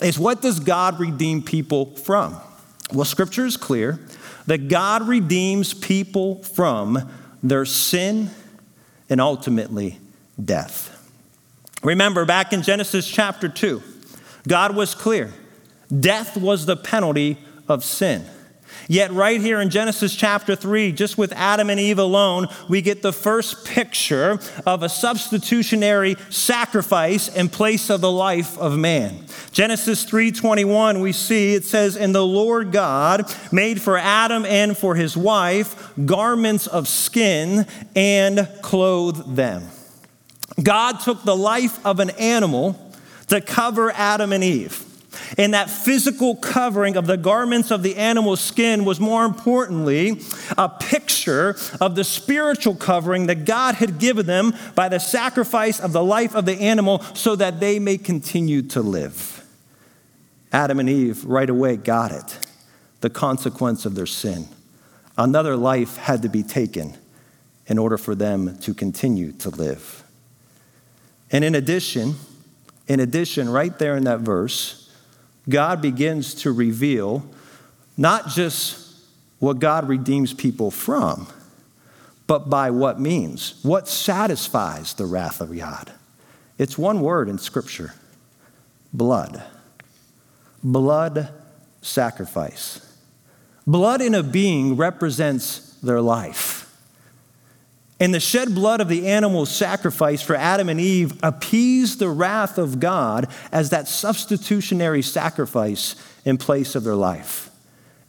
is 0.00 0.18
what 0.18 0.40
does 0.40 0.60
God 0.60 1.00
redeem 1.00 1.42
people 1.42 1.96
from? 1.96 2.40
Well, 2.92 3.04
scripture 3.04 3.46
is 3.46 3.56
clear 3.56 3.98
that 4.46 4.68
God 4.68 5.08
redeems 5.08 5.74
people 5.74 6.42
from 6.44 7.10
their 7.42 7.64
sin 7.64 8.30
and 9.10 9.20
ultimately 9.20 9.98
death. 10.42 10.90
Remember, 11.82 12.24
back 12.24 12.52
in 12.52 12.62
Genesis 12.62 13.06
chapter 13.06 13.48
2, 13.48 13.82
God 14.46 14.76
was 14.76 14.94
clear 14.94 15.32
death 16.00 16.36
was 16.36 16.66
the 16.66 16.76
penalty 16.76 17.38
of 17.68 17.84
sin. 17.84 18.24
Yet, 18.88 19.12
right 19.12 19.40
here 19.40 19.60
in 19.60 19.70
Genesis 19.70 20.14
chapter 20.14 20.54
3, 20.54 20.92
just 20.92 21.16
with 21.16 21.32
Adam 21.32 21.70
and 21.70 21.80
Eve 21.80 21.98
alone, 21.98 22.48
we 22.68 22.82
get 22.82 23.02
the 23.02 23.12
first 23.12 23.64
picture 23.64 24.38
of 24.66 24.82
a 24.82 24.88
substitutionary 24.88 26.16
sacrifice 26.28 27.28
in 27.28 27.48
place 27.48 27.90
of 27.90 28.00
the 28.00 28.10
life 28.10 28.58
of 28.58 28.76
man. 28.76 29.24
Genesis 29.52 30.04
3:21 30.04 31.00
we 31.00 31.12
see 31.12 31.54
it 31.54 31.64
says 31.64 31.96
and 31.96 32.14
the 32.14 32.26
Lord 32.26 32.72
God 32.72 33.32
made 33.52 33.80
for 33.80 33.96
Adam 33.96 34.44
and 34.44 34.76
for 34.76 34.96
his 34.96 35.16
wife 35.16 35.92
garments 36.04 36.66
of 36.66 36.88
skin 36.88 37.66
and 37.94 38.48
clothed 38.62 39.36
them. 39.36 39.62
God 40.62 41.00
took 41.00 41.24
the 41.24 41.36
life 41.36 41.84
of 41.86 42.00
an 42.00 42.10
animal 42.10 42.78
to 43.28 43.40
cover 43.40 43.92
Adam 43.92 44.32
and 44.32 44.44
Eve. 44.44 44.84
And 45.38 45.54
that 45.54 45.70
physical 45.70 46.36
covering 46.36 46.96
of 46.96 47.06
the 47.06 47.16
garments 47.16 47.70
of 47.70 47.82
the 47.82 47.96
animal's 47.96 48.40
skin 48.40 48.84
was 48.84 49.00
more 49.00 49.24
importantly 49.24 50.20
a 50.56 50.68
picture 50.68 51.56
of 51.80 51.94
the 51.94 52.04
spiritual 52.04 52.74
covering 52.74 53.26
that 53.26 53.44
God 53.44 53.76
had 53.76 53.98
given 53.98 54.26
them 54.26 54.54
by 54.74 54.88
the 54.88 55.00
sacrifice 55.00 55.80
of 55.80 55.92
the 55.92 56.04
life 56.04 56.34
of 56.34 56.44
the 56.44 56.60
animal 56.60 57.00
so 57.14 57.36
that 57.36 57.60
they 57.60 57.78
may 57.78 57.98
continue 57.98 58.62
to 58.62 58.80
live. 58.80 59.44
Adam 60.52 60.78
and 60.78 60.88
Eve 60.88 61.24
right 61.24 61.50
away 61.50 61.76
got 61.76 62.12
it 62.12 62.38
the 63.00 63.10
consequence 63.10 63.84
of 63.84 63.94
their 63.94 64.06
sin. 64.06 64.48
Another 65.18 65.56
life 65.56 65.96
had 65.98 66.22
to 66.22 66.28
be 66.28 66.42
taken 66.42 66.96
in 67.66 67.78
order 67.78 67.98
for 67.98 68.14
them 68.14 68.56
to 68.58 68.72
continue 68.72 69.32
to 69.32 69.50
live. 69.50 70.02
And 71.30 71.44
in 71.44 71.54
addition, 71.54 72.14
in 72.86 73.00
addition, 73.00 73.48
right 73.48 73.78
there 73.78 73.96
in 73.96 74.04
that 74.04 74.20
verse, 74.20 74.83
God 75.48 75.82
begins 75.82 76.34
to 76.36 76.52
reveal 76.52 77.24
not 77.96 78.28
just 78.28 78.80
what 79.38 79.58
God 79.58 79.88
redeems 79.88 80.32
people 80.32 80.70
from, 80.70 81.26
but 82.26 82.48
by 82.48 82.70
what 82.70 82.98
means, 83.00 83.60
what 83.62 83.86
satisfies 83.86 84.94
the 84.94 85.06
wrath 85.06 85.40
of 85.40 85.56
God. 85.56 85.92
It's 86.58 86.78
one 86.78 87.00
word 87.00 87.28
in 87.28 87.38
Scripture 87.38 87.94
blood. 88.92 89.42
Blood 90.62 91.28
sacrifice. 91.82 92.80
Blood 93.66 94.00
in 94.00 94.14
a 94.14 94.22
being 94.22 94.76
represents 94.76 95.76
their 95.82 96.00
life. 96.00 96.63
And 98.04 98.12
the 98.12 98.20
shed 98.20 98.54
blood 98.54 98.82
of 98.82 98.90
the 98.90 99.06
animal 99.06 99.46
sacrifice 99.46 100.20
for 100.20 100.36
Adam 100.36 100.68
and 100.68 100.78
Eve 100.78 101.18
appeased 101.22 101.98
the 101.98 102.10
wrath 102.10 102.58
of 102.58 102.78
God 102.78 103.28
as 103.50 103.70
that 103.70 103.88
substitutionary 103.88 105.00
sacrifice 105.00 105.96
in 106.22 106.36
place 106.36 106.74
of 106.74 106.84
their 106.84 106.96
life. 106.96 107.48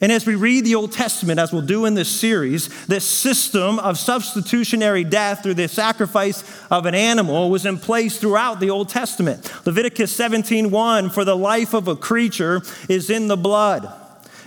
And 0.01 0.11
as 0.11 0.25
we 0.25 0.35
read 0.35 0.65
the 0.65 0.75
Old 0.75 0.91
Testament, 0.91 1.39
as 1.39 1.53
we'll 1.53 1.61
do 1.61 1.85
in 1.85 1.93
this 1.93 2.09
series, 2.09 2.87
this 2.87 3.05
system 3.05 3.79
of 3.79 3.97
substitutionary 3.97 5.05
death 5.05 5.43
through 5.43 5.53
the 5.53 5.69
sacrifice 5.69 6.43
of 6.69 6.85
an 6.85 6.93
animal 6.93 7.49
was 7.49 7.65
in 7.65 7.77
place 7.77 8.17
throughout 8.17 8.59
the 8.59 8.71
Old 8.71 8.89
Testament. 8.89 9.49
Leviticus 9.65 10.11
17:1, 10.11 11.09
for 11.09 11.23
the 11.23 11.37
life 11.37 11.73
of 11.73 11.87
a 11.87 11.95
creature 11.95 12.61
is 12.89 13.09
in 13.09 13.29
the 13.29 13.37
blood, 13.37 13.89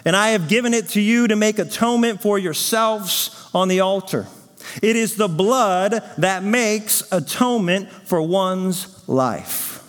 and 0.05 0.15
I 0.15 0.33
have 0.33 0.47
given 0.47 0.75
it 0.75 0.91
to 0.91 1.01
you 1.01 1.27
to 1.27 1.37
make 1.37 1.59
atonement 1.59 2.21
for 2.21 2.39
yourselves 2.39 3.31
on 3.55 3.69
the 3.69 3.81
altar. 3.81 4.27
It 4.83 4.97
is 4.97 5.17
the 5.17 5.29
blood 5.29 6.03
that 6.19 6.43
makes 6.43 7.11
atonement 7.13 7.91
for 7.91 8.23
one's 8.23 9.09
life. 9.09 9.83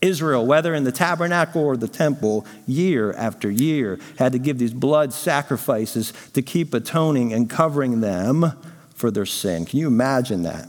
Israel, 0.00 0.44
whether 0.44 0.74
in 0.74 0.84
the 0.84 0.92
tabernacle 0.92 1.64
or 1.64 1.76
the 1.76 1.88
temple, 1.88 2.44
year 2.66 3.12
after 3.12 3.48
year, 3.48 4.00
had 4.18 4.32
to 4.32 4.38
give 4.38 4.58
these 4.58 4.74
blood 4.74 5.12
sacrifices 5.12 6.12
to 6.34 6.42
keep 6.42 6.74
atoning 6.74 7.32
and 7.32 7.48
covering 7.48 8.00
them 8.00 8.52
for 8.94 9.10
their 9.12 9.26
sin. 9.26 9.64
Can 9.64 9.78
you 9.78 9.86
imagine 9.86 10.42
that? 10.42 10.68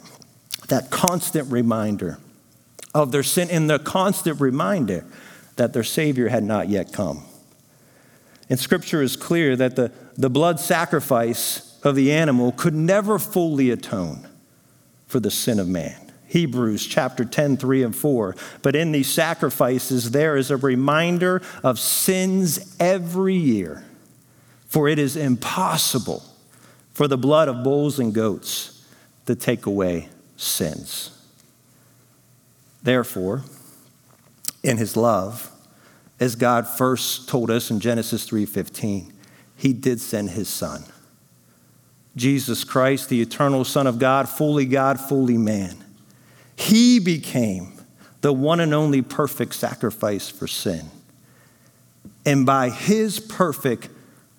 That 0.67 0.91
constant 0.91 1.51
reminder 1.51 2.19
of 2.93 3.11
their 3.11 3.23
sin 3.23 3.49
and 3.49 3.69
the 3.69 3.79
constant 3.79 4.39
reminder 4.39 5.03
that 5.55 5.73
their 5.73 5.83
Savior 5.83 6.29
had 6.29 6.43
not 6.43 6.69
yet 6.69 6.93
come. 6.93 7.23
And 8.49 8.59
Scripture 8.59 9.01
is 9.01 9.15
clear 9.15 9.55
that 9.55 9.75
the, 9.75 9.91
the 10.15 10.29
blood 10.29 10.59
sacrifice 10.59 11.72
of 11.83 11.95
the 11.95 12.11
animal 12.11 12.51
could 12.51 12.73
never 12.73 13.19
fully 13.19 13.69
atone 13.69 14.27
for 15.05 15.19
the 15.19 15.31
sin 15.31 15.59
of 15.59 15.67
man. 15.67 16.11
Hebrews 16.27 16.87
chapter 16.87 17.25
10, 17.25 17.57
3 17.57 17.83
and 17.83 17.95
4. 17.95 18.35
But 18.63 18.75
in 18.75 18.91
these 18.91 19.11
sacrifices, 19.11 20.11
there 20.11 20.35
is 20.35 20.49
a 20.49 20.57
reminder 20.57 21.43
of 21.63 21.77
sins 21.77 22.75
every 22.79 23.35
year, 23.35 23.83
for 24.65 24.87
it 24.87 24.97
is 24.97 25.15
impossible 25.15 26.23
for 26.91 27.07
the 27.07 27.17
blood 27.17 27.47
of 27.47 27.63
bulls 27.63 27.99
and 27.99 28.13
goats 28.13 28.83
to 29.27 29.35
take 29.35 29.65
away 29.65 30.09
sins. 30.35 31.11
Therefore, 32.81 33.43
in 34.63 34.77
his 34.77 34.97
love, 34.97 35.51
as 36.19 36.35
God 36.35 36.67
first 36.67 37.29
told 37.29 37.51
us 37.51 37.69
in 37.69 37.79
Genesis 37.79 38.25
3:15, 38.25 39.13
he 39.55 39.73
did 39.73 40.01
send 40.01 40.31
his 40.31 40.49
son. 40.49 40.83
Jesus 42.15 42.63
Christ, 42.63 43.09
the 43.09 43.21
eternal 43.21 43.63
son 43.65 43.87
of 43.87 43.99
God, 43.99 44.29
fully 44.29 44.65
God, 44.65 44.99
fully 44.99 45.37
man. 45.37 45.83
He 46.55 46.99
became 46.99 47.73
the 48.21 48.33
one 48.33 48.59
and 48.59 48.73
only 48.73 49.01
perfect 49.01 49.55
sacrifice 49.55 50.29
for 50.29 50.47
sin. 50.47 50.89
And 52.25 52.45
by 52.45 52.69
his 52.69 53.19
perfect 53.19 53.89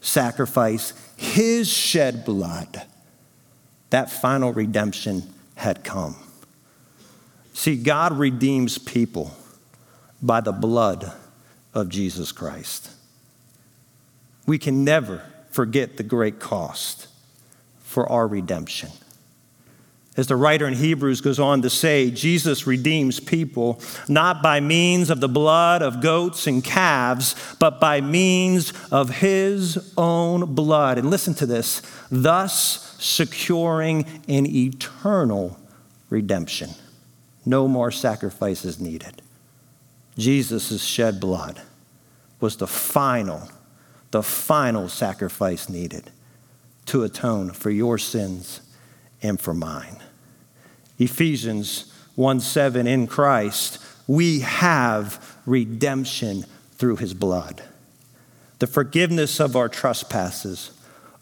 sacrifice, 0.00 0.92
his 1.16 1.68
shed 1.68 2.24
blood, 2.24 2.82
that 3.90 4.10
final 4.10 4.52
redemption 4.52 5.22
had 5.56 5.84
come. 5.84 6.16
See, 7.52 7.76
God 7.76 8.12
redeems 8.12 8.78
people 8.78 9.36
by 10.22 10.40
the 10.40 10.52
blood 10.52 11.12
of 11.72 11.88
Jesus 11.88 12.32
Christ. 12.32 12.90
We 14.46 14.58
can 14.58 14.84
never 14.84 15.22
forget 15.50 15.96
the 15.96 16.02
great 16.02 16.40
cost 16.40 17.08
for 17.94 18.10
our 18.10 18.26
redemption. 18.26 18.90
As 20.16 20.26
the 20.26 20.34
writer 20.34 20.66
in 20.66 20.74
Hebrews 20.74 21.20
goes 21.20 21.38
on 21.38 21.62
to 21.62 21.70
say, 21.70 22.10
Jesus 22.10 22.66
redeems 22.66 23.20
people 23.20 23.80
not 24.08 24.42
by 24.42 24.58
means 24.58 25.10
of 25.10 25.20
the 25.20 25.28
blood 25.28 25.80
of 25.80 26.00
goats 26.00 26.48
and 26.48 26.62
calves, 26.62 27.36
but 27.60 27.80
by 27.80 28.00
means 28.00 28.72
of 28.90 29.10
his 29.10 29.92
own 29.96 30.56
blood. 30.56 30.98
And 30.98 31.08
listen 31.08 31.34
to 31.34 31.46
this 31.46 31.82
thus 32.10 32.96
securing 32.98 34.04
an 34.26 34.44
eternal 34.46 35.56
redemption. 36.10 36.70
No 37.46 37.68
more 37.68 37.92
sacrifices 37.92 38.80
needed. 38.80 39.22
Jesus' 40.18 40.82
shed 40.82 41.20
blood 41.20 41.60
was 42.40 42.56
the 42.56 42.66
final, 42.66 43.48
the 44.10 44.22
final 44.22 44.88
sacrifice 44.88 45.68
needed 45.68 46.10
to 46.86 47.02
atone 47.02 47.50
for 47.50 47.70
your 47.70 47.98
sins 47.98 48.60
and 49.22 49.40
for 49.40 49.54
mine. 49.54 49.98
Ephesians 50.98 51.92
1 52.14 52.40
7, 52.40 52.86
in 52.86 53.06
Christ, 53.06 53.78
we 54.06 54.40
have 54.40 55.38
redemption 55.46 56.44
through 56.72 56.96
his 56.96 57.14
blood, 57.14 57.62
the 58.58 58.66
forgiveness 58.66 59.40
of 59.40 59.56
our 59.56 59.68
trespasses 59.68 60.70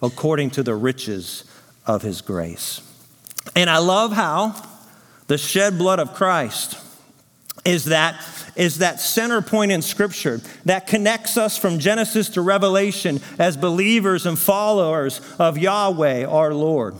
according 0.02 0.50
to 0.50 0.62
the 0.62 0.74
riches 0.74 1.44
of 1.86 2.02
his 2.02 2.20
grace. 2.20 2.80
And 3.54 3.70
I 3.70 3.78
love 3.78 4.12
how 4.12 4.54
the 5.28 5.38
shed 5.38 5.78
blood 5.78 6.00
of 6.00 6.14
Christ 6.14 6.76
is 7.64 7.86
that 7.86 8.22
is 8.54 8.78
that 8.78 9.00
center 9.00 9.40
point 9.40 9.72
in 9.72 9.80
Scripture 9.80 10.40
that 10.66 10.86
connects 10.86 11.36
us 11.36 11.56
from 11.56 11.78
Genesis 11.78 12.28
to 12.30 12.42
Revelation 12.42 13.20
as 13.38 13.56
believers 13.56 14.26
and 14.26 14.38
followers 14.38 15.20
of 15.38 15.56
Yahweh 15.56 16.26
our 16.26 16.52
Lord. 16.52 16.94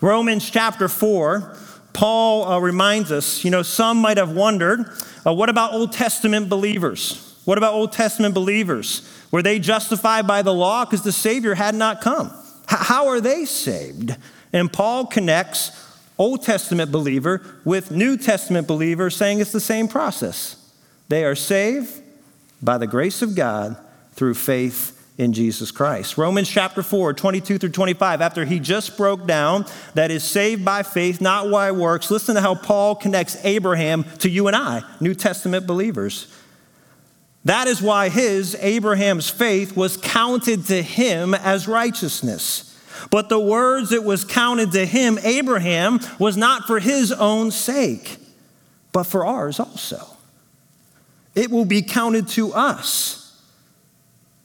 Romans 0.00 0.48
chapter 0.48 0.88
4, 0.88 1.56
Paul 1.92 2.48
uh, 2.48 2.58
reminds 2.58 3.12
us, 3.12 3.44
you 3.44 3.50
know, 3.50 3.62
some 3.62 3.98
might 3.98 4.16
have 4.16 4.30
wondered, 4.30 4.86
uh, 5.26 5.34
what 5.34 5.50
about 5.50 5.74
Old 5.74 5.92
Testament 5.92 6.48
believers? 6.48 7.38
What 7.44 7.58
about 7.58 7.74
Old 7.74 7.92
Testament 7.92 8.34
believers? 8.34 9.08
Were 9.30 9.42
they 9.42 9.58
justified 9.58 10.26
by 10.26 10.42
the 10.42 10.54
law 10.54 10.84
because 10.84 11.02
the 11.02 11.12
Savior 11.12 11.54
had 11.54 11.74
not 11.74 12.00
come? 12.00 12.28
H- 12.70 12.78
how 12.80 13.08
are 13.08 13.20
they 13.20 13.44
saved? 13.44 14.16
And 14.52 14.72
Paul 14.72 15.06
connects 15.06 15.83
Old 16.18 16.42
Testament 16.42 16.92
believer 16.92 17.42
with 17.64 17.90
New 17.90 18.16
Testament 18.16 18.68
believer, 18.68 19.10
saying 19.10 19.40
it's 19.40 19.52
the 19.52 19.60
same 19.60 19.88
process. 19.88 20.56
They 21.08 21.24
are 21.24 21.34
saved 21.34 22.02
by 22.62 22.78
the 22.78 22.86
grace 22.86 23.20
of 23.22 23.34
God 23.34 23.76
through 24.12 24.34
faith 24.34 24.92
in 25.18 25.32
Jesus 25.32 25.70
Christ. 25.70 26.18
Romans 26.18 26.48
chapter 26.48 26.82
4, 26.82 27.14
22 27.14 27.58
through 27.58 27.68
25, 27.70 28.20
after 28.20 28.44
he 28.44 28.58
just 28.58 28.96
broke 28.96 29.26
down 29.26 29.64
that 29.94 30.10
is 30.10 30.24
saved 30.24 30.64
by 30.64 30.82
faith, 30.82 31.20
not 31.20 31.50
by 31.50 31.70
works, 31.72 32.10
listen 32.10 32.34
to 32.34 32.40
how 32.40 32.54
Paul 32.54 32.96
connects 32.96 33.36
Abraham 33.44 34.04
to 34.18 34.28
you 34.28 34.46
and 34.48 34.56
I, 34.56 34.82
New 35.00 35.14
Testament 35.14 35.66
believers. 35.66 36.32
That 37.44 37.68
is 37.68 37.82
why 37.82 38.08
his, 38.08 38.56
Abraham's 38.60 39.28
faith, 39.28 39.76
was 39.76 39.96
counted 39.96 40.66
to 40.66 40.82
him 40.82 41.34
as 41.34 41.68
righteousness. 41.68 42.73
But 43.10 43.28
the 43.28 43.38
words 43.38 43.90
that 43.90 44.04
was 44.04 44.24
counted 44.24 44.72
to 44.72 44.86
him, 44.86 45.18
Abraham, 45.22 46.00
was 46.18 46.36
not 46.36 46.66
for 46.66 46.80
his 46.80 47.12
own 47.12 47.50
sake, 47.50 48.16
but 48.92 49.04
for 49.04 49.24
ours 49.24 49.60
also. 49.60 50.06
It 51.34 51.50
will 51.50 51.64
be 51.64 51.82
counted 51.82 52.28
to 52.28 52.52
us 52.52 53.20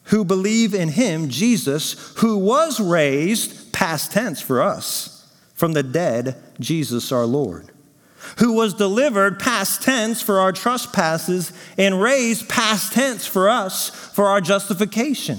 who 0.06 0.26
believe 0.26 0.74
in 0.74 0.89
him, 0.89 1.30
Jesus, 1.30 2.13
who 2.17 2.38
was 2.38 2.80
raised, 2.80 3.72
past 3.72 4.12
tense 4.12 4.41
for 4.41 4.62
us, 4.62 5.28
from 5.54 5.74
the 5.74 5.84
dead, 5.84 6.36
Jesus 6.60 7.12
our 7.12 7.26
Lord, 7.26 7.69
who 8.39 8.54
was 8.54 8.74
delivered, 8.74 9.39
past 9.39 9.84
tense, 9.84 10.19
for 10.19 10.39
our 10.39 10.52
trespasses, 10.52 11.54
and 11.78 12.02
raised, 12.02 12.50
past 12.50 12.93
tense, 12.93 13.28
for 13.28 13.50
us, 13.50 13.89
for 13.89 14.26
our 14.26 14.41
justification. 14.41 15.38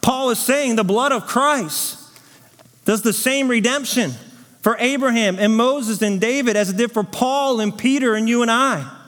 Paul 0.00 0.30
is 0.30 0.40
saying 0.40 0.74
the 0.74 0.84
blood 0.84 1.12
of 1.12 1.28
Christ 1.28 2.01
does 2.84 3.02
the 3.02 3.12
same 3.12 3.48
redemption 3.48 4.12
for 4.62 4.76
Abraham 4.78 5.38
and 5.38 5.56
Moses 5.56 6.02
and 6.02 6.20
David 6.20 6.56
as 6.56 6.70
it 6.70 6.76
did 6.76 6.92
for 6.92 7.04
Paul 7.04 7.60
and 7.60 7.76
Peter 7.76 8.14
and 8.14 8.28
you 8.28 8.42
and 8.42 8.50
I. 8.50 8.98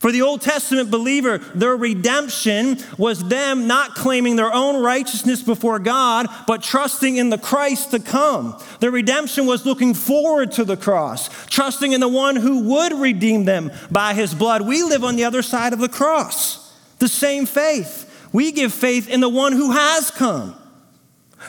For 0.00 0.12
the 0.12 0.20
Old 0.20 0.42
Testament 0.42 0.90
believer, 0.90 1.38
their 1.38 1.76
redemption 1.76 2.76
was 2.98 3.26
them 3.26 3.66
not 3.66 3.94
claiming 3.94 4.36
their 4.36 4.52
own 4.52 4.82
righteousness 4.82 5.40
before 5.40 5.78
God, 5.78 6.26
but 6.46 6.62
trusting 6.62 7.16
in 7.16 7.30
the 7.30 7.38
Christ 7.38 7.92
to 7.92 8.00
come. 8.00 8.60
Their 8.80 8.90
redemption 8.90 9.46
was 9.46 9.64
looking 9.64 9.94
forward 9.94 10.52
to 10.52 10.64
the 10.64 10.76
cross, 10.76 11.30
trusting 11.46 11.92
in 11.92 12.02
the 12.02 12.08
one 12.08 12.36
who 12.36 12.64
would 12.64 12.92
redeem 12.92 13.46
them 13.46 13.72
by 13.90 14.12
his 14.12 14.34
blood. 14.34 14.60
We 14.60 14.82
live 14.82 15.04
on 15.04 15.16
the 15.16 15.24
other 15.24 15.40
side 15.40 15.72
of 15.72 15.78
the 15.78 15.88
cross, 15.88 16.76
the 16.98 17.08
same 17.08 17.46
faith. 17.46 18.28
We 18.30 18.52
give 18.52 18.74
faith 18.74 19.08
in 19.08 19.20
the 19.20 19.28
one 19.30 19.52
who 19.54 19.70
has 19.70 20.10
come 20.10 20.54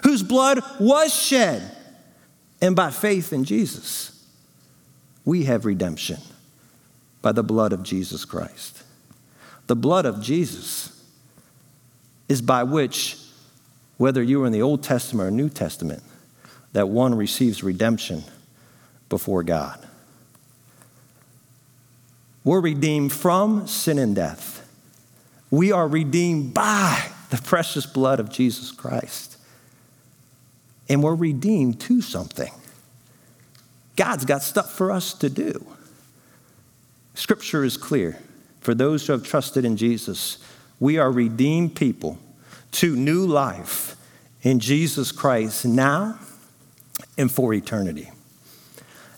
whose 0.03 0.23
blood 0.23 0.61
was 0.79 1.13
shed. 1.13 1.71
And 2.61 2.75
by 2.75 2.91
faith 2.91 3.33
in 3.33 3.43
Jesus, 3.43 4.25
we 5.23 5.43
have 5.45 5.65
redemption 5.65 6.19
by 7.21 7.31
the 7.31 7.43
blood 7.43 7.73
of 7.73 7.83
Jesus 7.83 8.25
Christ. 8.25 8.83
The 9.67 9.75
blood 9.75 10.05
of 10.05 10.21
Jesus 10.21 11.03
is 12.29 12.41
by 12.41 12.63
which, 12.63 13.17
whether 13.97 14.21
you 14.21 14.43
are 14.43 14.45
in 14.45 14.53
the 14.53 14.61
Old 14.61 14.83
Testament 14.83 15.27
or 15.27 15.31
New 15.31 15.49
Testament, 15.49 16.03
that 16.73 16.89
one 16.89 17.15
receives 17.15 17.63
redemption 17.63 18.23
before 19.09 19.43
God. 19.43 19.85
We're 22.43 22.61
redeemed 22.61 23.11
from 23.11 23.67
sin 23.67 23.97
and 23.97 24.15
death. 24.15 24.67
We 25.49 25.71
are 25.71 25.87
redeemed 25.87 26.53
by 26.53 27.09
the 27.31 27.37
precious 27.37 27.85
blood 27.85 28.19
of 28.19 28.29
Jesus 28.29 28.71
Christ 28.71 29.34
and 30.89 31.03
we're 31.03 31.15
redeemed 31.15 31.79
to 31.81 32.01
something. 32.01 32.51
God's 33.95 34.25
got 34.25 34.43
stuff 34.43 34.71
for 34.71 34.91
us 34.91 35.13
to 35.15 35.29
do. 35.29 35.65
Scripture 37.13 37.63
is 37.63 37.77
clear. 37.77 38.19
For 38.59 38.73
those 38.73 39.05
who 39.05 39.13
have 39.13 39.23
trusted 39.23 39.63
in 39.63 39.77
Jesus, 39.77 40.39
we 40.79 40.97
are 40.97 41.11
redeemed 41.11 41.75
people 41.75 42.17
to 42.71 42.95
new 42.95 43.25
life 43.25 43.95
in 44.41 44.59
Jesus 44.59 45.11
Christ 45.11 45.65
now 45.65 46.19
and 47.17 47.31
for 47.31 47.53
eternity. 47.53 48.11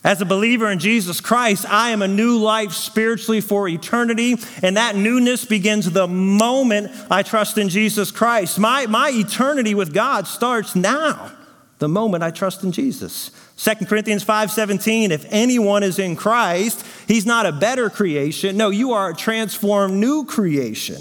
As 0.04 0.20
a 0.20 0.26
believer 0.26 0.70
in 0.70 0.78
Jesus 0.78 1.20
Christ, 1.20 1.66
I 1.68 1.90
am 1.90 2.02
a 2.02 2.08
new 2.08 2.38
life 2.38 2.72
spiritually 2.72 3.40
for 3.40 3.68
eternity, 3.68 4.36
and 4.62 4.76
that 4.76 4.94
newness 4.94 5.44
begins 5.44 5.90
the 5.90 6.06
moment 6.06 6.92
I 7.10 7.22
trust 7.22 7.58
in 7.58 7.68
Jesus 7.68 8.10
Christ. 8.10 8.58
My, 8.58 8.86
my 8.86 9.10
eternity 9.12 9.74
with 9.74 9.92
God 9.92 10.26
starts 10.26 10.76
now 10.76 11.32
the 11.78 11.88
moment 11.88 12.24
I 12.24 12.30
trust 12.30 12.64
in 12.64 12.72
Jesus. 12.72 13.30
2 13.56 13.86
Corinthians 13.86 14.24
5:17 14.24 15.10
if 15.10 15.24
anyone 15.30 15.82
is 15.82 15.98
in 15.98 16.16
Christ 16.16 16.84
he's 17.06 17.26
not 17.26 17.46
a 17.46 17.52
better 17.52 17.88
creation. 17.90 18.56
No 18.56 18.70
you 18.70 18.92
are 18.92 19.10
a 19.10 19.14
transformed 19.14 19.94
new 19.94 20.24
creation. 20.24 21.00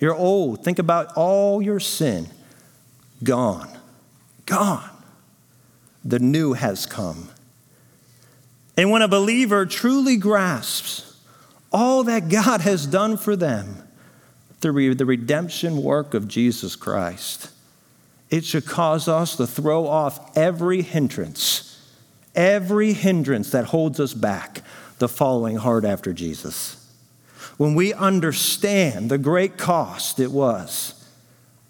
You're 0.00 0.14
old. 0.14 0.64
Think 0.64 0.78
about 0.78 1.16
all 1.16 1.62
your 1.62 1.80
sin. 1.80 2.26
Gone. 3.22 3.70
Gone. 4.46 4.90
The 6.04 6.18
new 6.18 6.54
has 6.54 6.86
come. 6.86 7.28
And 8.76 8.90
when 8.90 9.02
a 9.02 9.08
believer 9.08 9.64
truly 9.64 10.16
grasps 10.16 11.16
all 11.70 12.02
that 12.04 12.28
God 12.28 12.62
has 12.62 12.86
done 12.86 13.16
for 13.16 13.36
them 13.36 13.86
through 14.60 14.94
the 14.96 15.06
redemption 15.06 15.82
work 15.82 16.14
of 16.14 16.26
Jesus 16.26 16.74
Christ, 16.74 17.51
it 18.32 18.46
should 18.46 18.64
cause 18.64 19.08
us 19.08 19.36
to 19.36 19.46
throw 19.46 19.86
off 19.86 20.34
every 20.34 20.80
hindrance, 20.80 21.78
every 22.34 22.94
hindrance 22.94 23.50
that 23.50 23.66
holds 23.66 24.00
us 24.00 24.14
back 24.14 24.62
the 24.98 25.08
following 25.08 25.56
hard 25.56 25.84
after 25.84 26.14
Jesus. 26.14 26.90
When 27.58 27.74
we 27.74 27.92
understand 27.92 29.10
the 29.10 29.18
great 29.18 29.58
cost 29.58 30.18
it 30.18 30.32
was 30.32 31.06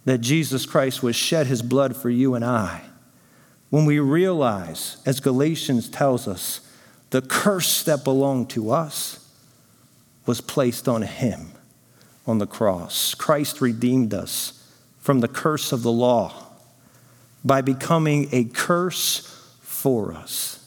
that 0.05 0.19
Jesus 0.19 0.65
Christ 0.65 1.03
was 1.03 1.17
shed 1.17 1.49
his 1.49 1.63
blood 1.63 1.97
for 1.97 2.09
you 2.09 2.37
and 2.37 2.45
I, 2.45 2.83
when 3.71 3.85
we 3.85 3.99
realize, 3.99 4.99
as 5.05 5.19
Galatians 5.19 5.89
tells 5.89 6.29
us, 6.29 6.61
the 7.11 7.23
curse 7.23 7.83
that 7.83 8.05
belonged 8.05 8.51
to 8.51 8.71
us 8.71 9.29
was 10.27 10.41
placed 10.41 10.87
on 10.87 11.03
him 11.03 11.51
on 12.25 12.39
the 12.39 12.47
cross. 12.47 13.17
Christ 13.17 13.61
redeemed 13.61 14.15
us 14.15 14.65
from 15.01 15.19
the 15.19 15.29
curse 15.29 15.73
of 15.73 15.83
the 15.83 15.91
law 15.91 16.51
by 17.45 17.61
becoming 17.61 18.29
a 18.33 18.45
curse 18.45 19.57
for 19.61 20.13
us. 20.13 20.59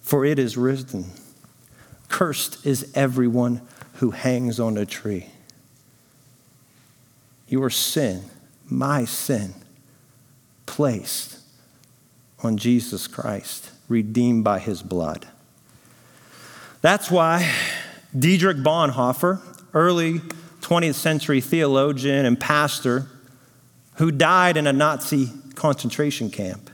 For 0.00 0.24
it 0.24 0.38
is 0.38 0.56
written, 0.56 1.06
Cursed 2.08 2.66
is 2.66 2.90
everyone 2.94 3.60
who 3.94 4.10
hangs 4.10 4.58
on 4.58 4.76
a 4.76 4.86
tree. 4.86 5.26
Your 7.48 7.70
sin, 7.70 8.24
my 8.66 9.04
sin, 9.04 9.54
placed 10.66 11.38
on 12.42 12.56
Jesus 12.56 13.06
Christ, 13.06 13.70
redeemed 13.88 14.44
by 14.44 14.58
his 14.58 14.82
blood. 14.82 15.26
That's 16.80 17.10
why 17.10 17.52
Dietrich 18.18 18.58
Bonhoeffer, 18.58 19.40
early 19.74 20.20
20th 20.60 20.94
century 20.94 21.40
theologian 21.40 22.24
and 22.24 22.40
pastor 22.40 23.06
who 23.96 24.10
died 24.10 24.56
in 24.56 24.66
a 24.66 24.72
Nazi 24.72 25.30
concentration 25.60 26.30
camp, 26.30 26.70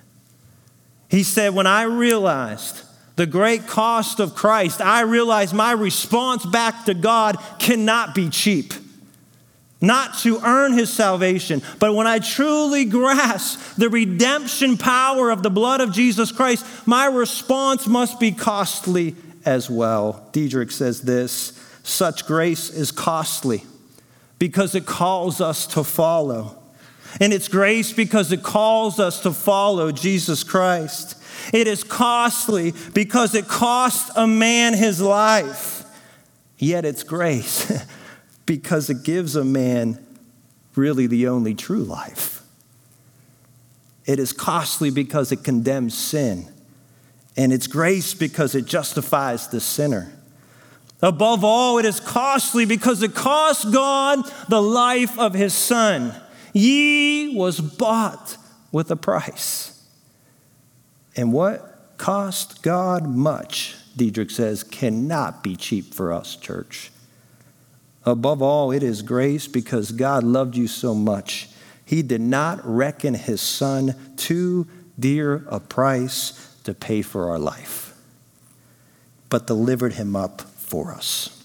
he 1.11 1.23
said, 1.23 1.55
When 1.55 1.67
I 1.67 1.83
realized 1.83 2.83
the 3.17 3.27
great 3.27 3.67
cost 3.67 4.21
of 4.21 4.35
Christ, 4.35 4.81
I 4.81 5.03
realized 5.03 5.53
my 5.53 5.73
response 5.73 6.47
back 6.47 6.85
to 6.87 6.95
God 6.95 7.39
cannot 7.59 8.15
be 8.15 8.31
cheap 8.31 8.73
not 9.81 10.19
to 10.19 10.41
earn 10.43 10.73
his 10.73 10.91
salvation, 10.93 11.63
but 11.79 11.95
when 11.95 12.07
I 12.07 12.19
truly 12.19 12.87
grasp 12.87 13.77
the 13.77 13.91
redemption 13.91 14.79
power 14.79 15.31
of 15.31 15.43
the 15.43 15.51
blood 15.51 15.81
of 15.81 15.93
Jesus 15.93 16.33
Christ, 16.33 16.65
my 16.87 17.07
response 17.07 17.87
must 17.87 18.19
be 18.19 18.33
costly 18.33 19.15
as 19.45 19.69
well. 19.69 20.29
Dietrich 20.33 20.71
says 20.71 21.03
this 21.03 21.53
such 21.83 22.27
grace 22.27 22.71
is 22.71 22.91
costly 22.91 23.65
because 24.39 24.75
it 24.75 24.87
calls 24.87 25.41
us 25.41 25.67
to 25.69 25.85
follow. 25.85 26.56
And 27.21 27.33
it's 27.33 27.49
grace 27.49 27.93
because 27.93 28.33
it 28.33 28.43
calls 28.43 29.01
us 29.01 29.21
to 29.21 29.33
follow 29.33 29.93
Jesus 29.93 30.45
Christ. 30.45 31.17
It 31.53 31.67
is 31.67 31.85
costly 31.85 32.73
because 32.95 33.35
it 33.35 33.49
costs 33.49 34.11
a 34.17 34.27
man 34.27 34.75
his 34.75 35.01
life. 35.01 35.85
Yet 36.59 36.85
it's 36.85 37.03
grace 37.03 37.85
because 38.47 38.91
it 38.91 39.03
gives 39.03 39.37
a 39.37 39.45
man 39.45 40.05
really 40.75 41.07
the 41.07 41.29
only 41.29 41.55
true 41.55 41.85
life. 41.85 42.43
It 44.05 44.19
is 44.19 44.33
costly 44.33 44.91
because 44.91 45.33
it 45.33 45.43
condemns 45.43 45.97
sin, 45.97 46.47
and 47.37 47.53
it's 47.53 47.67
grace 47.67 48.15
because 48.15 48.55
it 48.55 48.65
justifies 48.65 49.49
the 49.49 49.61
sinner. 49.61 50.13
Above 51.03 51.45
all, 51.45 51.79
it 51.79 51.85
is 51.85 52.01
costly 52.01 52.65
because 52.65 53.03
it 53.03 53.15
cost 53.15 53.73
God 53.73 54.21
the 54.49 54.63
life 54.63 55.19
of 55.19 55.35
his 55.35 55.53
son. 55.53 56.15
Ye 56.57 57.37
was 57.37 57.61
bought 57.61 58.39
with 58.73 58.91
a 58.91 58.97
price. 58.97 59.79
And 61.15 61.31
what 61.31 61.99
cost 61.99 62.63
God 62.63 63.07
much, 63.07 63.77
Dietrich 63.95 64.31
says, 64.31 64.63
cannot 64.63 65.43
be 65.43 65.55
cheap 65.55 65.93
for 65.93 66.15
us, 66.15 66.35
church. 66.35 66.91
Above 68.07 68.41
all, 68.41 68.73
it 68.73 68.83
is 68.83 69.03
grace 69.03 69.47
because 69.47 69.93
God 69.93 70.25
loved 70.25 70.57
you 70.57 70.67
so 70.67 70.95
much. 70.95 71.51
He 71.85 72.01
did 72.01 72.23
not 72.23 72.61
reckon 72.65 73.13
his 73.13 73.43
son 73.43 73.95
too 74.17 74.67
dear 74.99 75.45
a 75.49 75.61
price 75.61 76.57
to 76.65 76.73
pay 76.73 77.03
for 77.03 77.29
our 77.29 77.39
life, 77.39 77.95
but 79.29 79.47
delivered 79.47 79.93
him 79.93 80.17
up 80.17 80.41
for 80.41 80.95
us. 80.95 81.36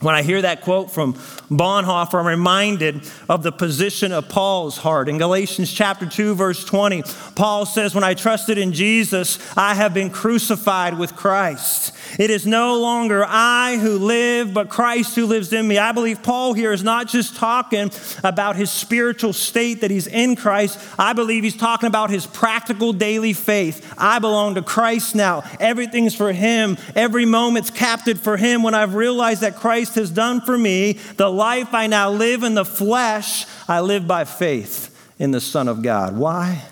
When 0.00 0.14
I 0.14 0.22
hear 0.22 0.40
that 0.42 0.60
quote 0.60 0.92
from 0.92 1.14
Bonhoeffer, 1.14 2.20
I'm 2.20 2.26
reminded 2.26 3.02
of 3.28 3.42
the 3.42 3.50
position 3.50 4.12
of 4.12 4.28
Paul's 4.28 4.76
heart. 4.76 5.08
In 5.08 5.18
Galatians 5.18 5.72
chapter 5.72 6.06
2, 6.06 6.36
verse 6.36 6.64
20, 6.64 7.02
Paul 7.34 7.66
says, 7.66 7.96
When 7.96 8.04
I 8.04 8.14
trusted 8.14 8.58
in 8.58 8.72
Jesus, 8.72 9.40
I 9.56 9.74
have 9.74 9.92
been 9.92 10.10
crucified 10.10 10.96
with 10.96 11.16
Christ. 11.16 11.96
It 12.16 12.30
is 12.30 12.46
no 12.46 12.78
longer 12.78 13.24
I 13.26 13.76
who 13.78 13.98
live, 13.98 14.54
but 14.54 14.68
Christ 14.68 15.16
who 15.16 15.26
lives 15.26 15.52
in 15.52 15.66
me. 15.66 15.78
I 15.78 15.90
believe 15.90 16.22
Paul 16.22 16.52
here 16.52 16.72
is 16.72 16.84
not 16.84 17.08
just 17.08 17.34
talking 17.34 17.90
about 18.22 18.54
his 18.54 18.70
spiritual 18.70 19.32
state 19.32 19.80
that 19.80 19.90
he's 19.90 20.06
in 20.06 20.36
Christ. 20.36 20.78
I 20.96 21.12
believe 21.12 21.42
he's 21.42 21.56
talking 21.56 21.88
about 21.88 22.10
his 22.10 22.24
practical 22.24 22.92
daily 22.92 23.32
faith. 23.32 23.92
I 23.98 24.20
belong 24.20 24.54
to 24.54 24.62
Christ 24.62 25.16
now. 25.16 25.42
Everything's 25.58 26.14
for 26.14 26.32
him. 26.32 26.76
Every 26.94 27.24
moment's 27.24 27.70
captured 27.70 28.20
for 28.20 28.36
him. 28.36 28.62
When 28.62 28.74
I've 28.74 28.94
realized 28.94 29.40
that 29.40 29.56
Christ 29.56 29.87
has 29.94 30.10
done 30.10 30.40
for 30.40 30.56
me, 30.56 30.92
the 31.16 31.30
life 31.30 31.74
I 31.74 31.86
now 31.86 32.10
live 32.10 32.42
in 32.42 32.54
the 32.54 32.64
flesh, 32.64 33.46
I 33.68 33.80
live 33.80 34.06
by 34.06 34.24
faith 34.24 34.94
in 35.18 35.30
the 35.30 35.40
Son 35.40 35.68
of 35.68 35.82
God. 35.82 36.16
Why? 36.16 36.64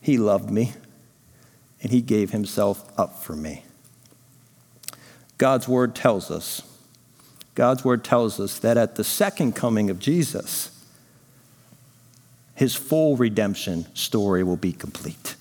He 0.00 0.16
loved 0.16 0.50
me 0.50 0.72
and 1.82 1.92
he 1.92 2.00
gave 2.00 2.30
himself 2.30 2.90
up 2.98 3.22
for 3.22 3.34
me. 3.34 3.64
God's 5.38 5.66
word 5.66 5.94
tells 5.94 6.30
us, 6.30 6.62
God's 7.54 7.84
word 7.84 8.04
tells 8.04 8.38
us 8.38 8.58
that 8.58 8.76
at 8.76 8.96
the 8.96 9.04
second 9.04 9.54
coming 9.56 9.90
of 9.90 9.98
Jesus, 9.98 10.70
his 12.54 12.74
full 12.74 13.16
redemption 13.16 13.86
story 13.94 14.42
will 14.42 14.56
be 14.56 14.72
complete. 14.72 15.34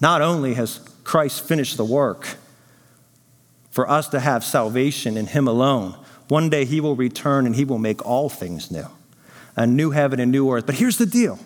Not 0.00 0.22
only 0.22 0.54
has 0.54 0.80
Christ 1.02 1.44
finished 1.44 1.76
the 1.76 1.84
work 1.84 2.36
for 3.70 3.90
us 3.90 4.08
to 4.08 4.20
have 4.20 4.44
salvation 4.44 5.16
in 5.16 5.26
him 5.26 5.48
alone, 5.48 5.96
one 6.28 6.48
day 6.48 6.64
he 6.64 6.80
will 6.80 6.96
return 6.96 7.46
and 7.46 7.54
he 7.54 7.64
will 7.64 7.78
make 7.78 8.04
all 8.04 8.28
things 8.28 8.70
new 8.70 8.86
a 9.56 9.66
new 9.66 9.92
heaven 9.92 10.18
and 10.18 10.32
new 10.32 10.50
earth. 10.50 10.66
But 10.66 10.74
here's 10.76 10.98
the 10.98 11.06
deal 11.06 11.38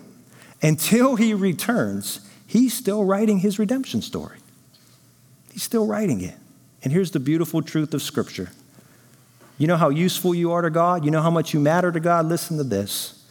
until 0.63 1.17
he 1.17 1.35
returns, 1.35 2.21
he's 2.47 2.73
still 2.73 3.05
writing 3.05 3.41
his 3.41 3.59
redemption 3.59 4.03
story. 4.03 4.39
He's 5.53 5.63
still 5.63 5.87
writing 5.87 6.23
it. 6.23 6.35
And 6.83 6.93
here's 6.93 7.11
the 7.11 7.21
beautiful 7.21 7.61
truth 7.63 7.93
of 7.93 8.03
Scripture. 8.03 8.51
You 9.59 9.67
know 9.67 9.77
how 9.77 9.89
useful 9.89 10.35
you 10.35 10.53
are 10.53 10.63
to 10.63 10.71
God? 10.71 11.05
You 11.05 11.11
know 11.11 11.21
how 11.21 11.31
much 11.31 11.53
you 11.53 11.61
matter 11.61 11.91
to 11.91 12.01
God? 12.01 12.27
Listen 12.27 12.57
to 12.59 12.65
this. 12.65 13.27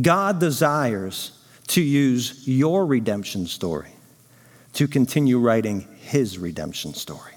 God 0.00 0.40
desires 0.40 1.38
to 1.68 1.82
use 1.82 2.48
your 2.48 2.84
redemption 2.86 3.46
story 3.46 3.90
to 4.72 4.88
continue 4.88 5.38
writing 5.38 5.86
his 6.00 6.38
redemption 6.38 6.94
story. 6.94 7.33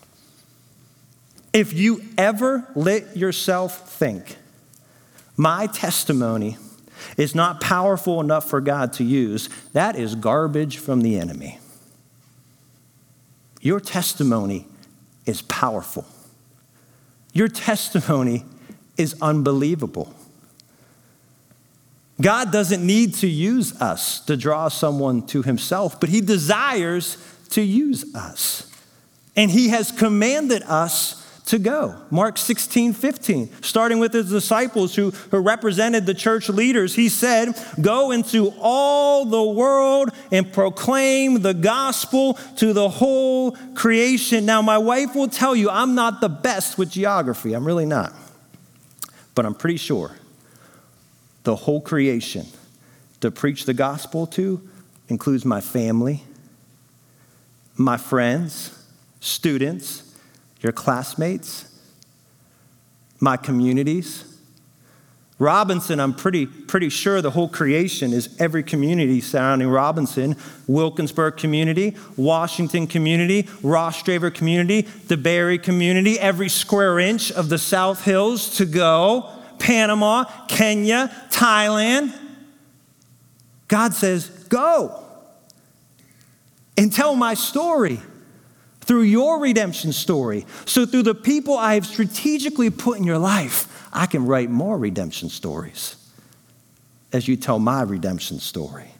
If 1.58 1.74
you 1.74 2.04
ever 2.20 2.68
let 2.76 3.18
yourself 3.18 3.90
think, 3.90 4.38
my 5.36 5.66
testimony 5.66 6.56
is 7.18 7.34
not 7.34 7.62
powerful 7.62 8.22
enough 8.22 8.48
for 8.48 8.62
God 8.62 8.94
to 8.94 9.04
use, 9.04 9.50
that 9.74 9.96
is 9.96 10.14
garbage 10.14 10.78
from 10.78 11.02
the 11.02 11.18
enemy. 11.18 11.60
Your 13.60 13.80
testimony 13.80 14.68
is 15.26 15.42
powerful. 15.42 16.06
Your 17.34 17.48
testimony 17.48 18.46
is 18.96 19.16
unbelievable. 19.20 20.14
God 22.22 22.52
doesn't 22.52 22.86
need 22.86 23.16
to 23.16 23.28
use 23.28 23.82
us 23.82 24.20
to 24.26 24.38
draw 24.38 24.68
someone 24.68 25.26
to 25.26 25.42
himself, 25.42 26.00
but 26.00 26.10
he 26.10 26.22
desires 26.22 27.18
to 27.50 27.64
use 27.64 28.14
us. 28.14 28.72
And 29.36 29.50
he 29.50 29.70
has 29.70 29.92
commanded 29.92 30.62
us 30.62 31.24
to 31.48 31.60
go. 31.60 31.96
Mark 32.12 32.38
16, 32.38 32.94
15, 32.94 33.62
starting 33.62 34.00
with 34.00 34.14
his 34.14 34.30
disciples 34.30 34.96
who, 34.96 35.12
who 35.32 35.40
represented 35.40 36.06
the 36.06 36.14
church 36.14 36.50
leaders, 36.50 36.94
he 36.96 37.10
said, 37.10 37.54
Go 37.80 38.12
into 38.12 38.54
all 38.60 39.26
the 39.26 39.44
world 39.44 40.10
and 40.32 40.52
proclaim 40.52 41.42
the 41.42 41.54
gospel 41.54 42.34
to 42.58 42.74
the 42.74 42.90
whole 42.90 43.52
creation. 43.76 44.46
Now, 44.46 44.62
my 44.62 44.78
wife 44.78 45.16
will 45.16 45.30
tell 45.30 45.56
you 45.56 45.70
I'm 45.70 45.96
not 45.96 46.22
the 46.22 46.30
best 46.30 46.78
with 46.78 46.92
geography. 46.92 47.54
I'm 47.54 47.66
really 47.66 47.86
not. 47.86 48.14
But 49.34 49.46
I'm 49.46 49.56
pretty 49.56 49.78
sure 49.78 50.12
the 51.44 51.56
whole 51.56 51.80
creation 51.80 52.46
to 53.22 53.32
preach 53.32 53.66
the 53.66 53.74
gospel 53.74 54.28
to 54.28 54.62
includes 55.08 55.46
my 55.46 55.62
family, 55.62 56.24
my 57.78 57.96
friends, 57.96 58.84
students, 59.22 60.07
your 60.62 60.72
classmates, 60.72 61.66
my 63.20 63.38
communities. 63.38 64.38
Robinson, 65.40 66.00
I'm 66.00 66.16
pretty, 66.16 66.48
pretty 66.48 66.90
sure 66.90 67.22
the 67.22 67.30
whole 67.30 67.48
creation 67.48 68.12
is 68.12 68.36
every 68.40 68.64
community 68.64 69.22
surrounding 69.22 69.68
Robinson 69.68 70.36
Wilkinsburg 70.66 71.38
community, 71.38 71.96
Washington 72.16 72.88
community, 72.88 73.44
Rostraver 73.44 74.34
community, 74.34 74.82
the 74.82 75.18
Barre 75.18 75.60
community, 75.60 76.20
every 76.20 76.50
square 76.50 76.98
inch 76.98 77.32
of 77.32 77.50
the 77.50 77.60
South 77.60 78.04
Hills 78.04 78.58
to 78.58 78.66
go, 78.66 79.30
Panama, 79.60 80.24
Kenya, 80.48 81.12
Thailand. 81.30 82.18
God 83.68 83.94
says, 83.94 84.30
Go 84.50 85.04
and 86.78 86.92
tell 86.92 87.16
my 87.16 87.36
story 87.36 88.00
through 88.88 89.02
your 89.02 89.40
redemption 89.40 89.92
story. 89.92 90.46
So, 90.66 90.86
through 90.86 91.04
the 91.04 91.14
people 91.14 91.58
I 91.58 91.76
have 91.76 91.86
strategically 91.86 92.70
put 92.70 92.98
in 92.98 93.04
your 93.04 93.18
life, 93.18 93.88
I 93.94 94.06
can 94.06 94.26
write 94.26 94.50
more 94.50 94.78
redemption 94.78 95.30
stories 95.30 95.96
as 97.14 97.28
you 97.28 97.36
tell 97.36 97.60
my 97.60 97.82
redemption 97.84 98.40
story. 98.40 98.92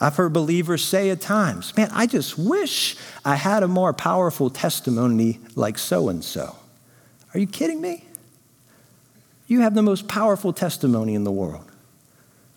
I've 0.00 0.16
heard 0.16 0.32
believers 0.32 0.84
say 0.84 1.10
at 1.10 1.20
times, 1.20 1.76
man, 1.76 1.90
I 1.92 2.06
just 2.06 2.38
wish 2.38 2.96
I 3.24 3.34
had 3.34 3.62
a 3.62 3.68
more 3.68 3.92
powerful 3.92 4.48
testimony 4.48 5.40
like 5.56 5.76
so 5.76 6.08
and 6.08 6.24
so. 6.24 6.56
Are 7.34 7.40
you 7.40 7.46
kidding 7.46 7.80
me? 7.80 8.04
You 9.48 9.60
have 9.60 9.74
the 9.74 9.82
most 9.82 10.06
powerful 10.08 10.52
testimony 10.52 11.14
in 11.14 11.24
the 11.24 11.32
world. 11.32 11.64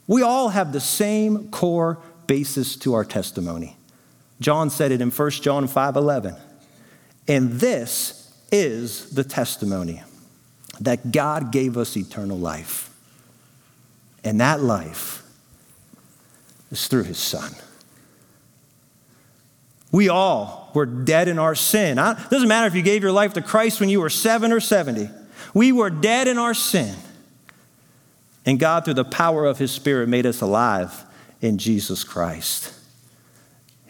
We 0.07 0.21
all 0.21 0.49
have 0.49 0.71
the 0.71 0.79
same 0.79 1.49
core 1.49 1.97
basis 2.27 2.75
to 2.77 2.93
our 2.93 3.05
testimony. 3.05 3.77
John 4.41 4.69
said 4.69 4.91
it 4.91 4.99
in 4.99 5.11
1 5.11 5.41
John 5.41 5.67
5:11. 5.67 6.35
And 7.27 7.59
this 7.59 8.29
is 8.51 9.11
the 9.11 9.23
testimony 9.23 10.03
that 10.81 11.13
God 11.13 11.51
gave 11.51 11.77
us 11.77 11.95
eternal 11.95 12.37
life. 12.37 12.89
And 14.23 14.41
that 14.41 14.61
life 14.61 15.23
is 16.71 16.87
through 16.87 17.03
his 17.03 17.17
son. 17.17 17.55
We 19.91 20.09
all 20.09 20.71
were 20.73 20.85
dead 20.85 21.27
in 21.27 21.37
our 21.37 21.55
sin. 21.55 21.99
It 21.99 22.29
doesn't 22.29 22.47
matter 22.47 22.67
if 22.67 22.75
you 22.75 22.81
gave 22.81 23.03
your 23.03 23.11
life 23.11 23.33
to 23.33 23.41
Christ 23.41 23.79
when 23.79 23.89
you 23.89 24.01
were 24.01 24.09
7 24.09 24.51
or 24.51 24.59
70. 24.59 25.09
We 25.53 25.71
were 25.71 25.89
dead 25.89 26.27
in 26.27 26.37
our 26.37 26.53
sin. 26.53 26.95
And 28.45 28.59
God, 28.59 28.85
through 28.85 28.95
the 28.95 29.05
power 29.05 29.45
of 29.45 29.59
his 29.59 29.71
Spirit, 29.71 30.09
made 30.09 30.25
us 30.25 30.41
alive 30.41 31.03
in 31.41 31.57
Jesus 31.57 32.03
Christ. 32.03 32.73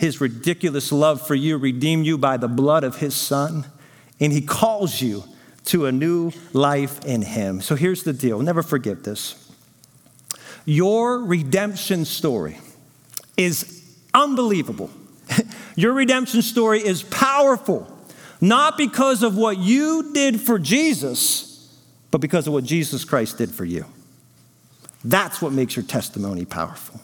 His 0.01 0.19
ridiculous 0.19 0.91
love 0.91 1.27
for 1.27 1.35
you 1.35 1.59
redeemed 1.59 2.07
you 2.07 2.17
by 2.17 2.37
the 2.37 2.47
blood 2.47 2.83
of 2.83 2.95
his 2.95 3.13
Son, 3.13 3.67
and 4.19 4.33
he 4.33 4.41
calls 4.41 4.99
you 4.99 5.25
to 5.65 5.85
a 5.85 5.91
new 5.91 6.31
life 6.53 7.05
in 7.05 7.21
him. 7.21 7.61
So 7.61 7.75
here's 7.75 8.01
the 8.01 8.11
deal 8.11 8.41
never 8.41 8.63
forget 8.63 9.03
this. 9.03 9.51
Your 10.65 11.19
redemption 11.19 12.05
story 12.05 12.57
is 13.37 13.95
unbelievable. 14.11 14.89
Your 15.75 15.93
redemption 15.93 16.41
story 16.41 16.83
is 16.83 17.03
powerful, 17.03 17.87
not 18.41 18.79
because 18.79 19.21
of 19.21 19.37
what 19.37 19.59
you 19.59 20.13
did 20.13 20.41
for 20.41 20.57
Jesus, 20.57 21.79
but 22.09 22.21
because 22.21 22.47
of 22.47 22.53
what 22.53 22.63
Jesus 22.63 23.05
Christ 23.05 23.37
did 23.37 23.51
for 23.51 23.65
you. 23.65 23.85
That's 25.05 25.43
what 25.43 25.53
makes 25.53 25.75
your 25.75 25.85
testimony 25.85 26.45
powerful. 26.45 26.99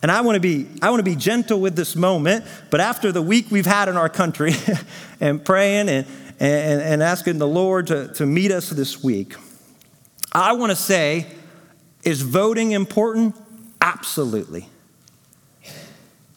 And 0.00 0.12
I 0.12 0.20
want 0.20 0.36
to 0.36 0.40
be 0.40 0.68
I 0.80 0.90
want 0.90 1.00
to 1.00 1.04
be 1.04 1.16
gentle 1.16 1.60
with 1.60 1.74
this 1.74 1.96
moment, 1.96 2.44
but 2.70 2.80
after 2.80 3.10
the 3.10 3.22
week 3.22 3.50
we've 3.50 3.66
had 3.66 3.88
in 3.88 3.96
our 3.96 4.08
country 4.08 4.52
and 5.20 5.44
praying 5.44 5.88
and, 5.88 6.06
and, 6.38 6.82
and 6.82 7.02
asking 7.02 7.38
the 7.38 7.48
Lord 7.48 7.88
to, 7.88 8.08
to 8.14 8.26
meet 8.26 8.52
us 8.52 8.70
this 8.70 9.02
week, 9.02 9.34
I 10.32 10.52
want 10.52 10.70
to 10.70 10.76
say, 10.76 11.26
is 12.04 12.22
voting 12.22 12.72
important? 12.72 13.34
Absolutely. 13.80 14.68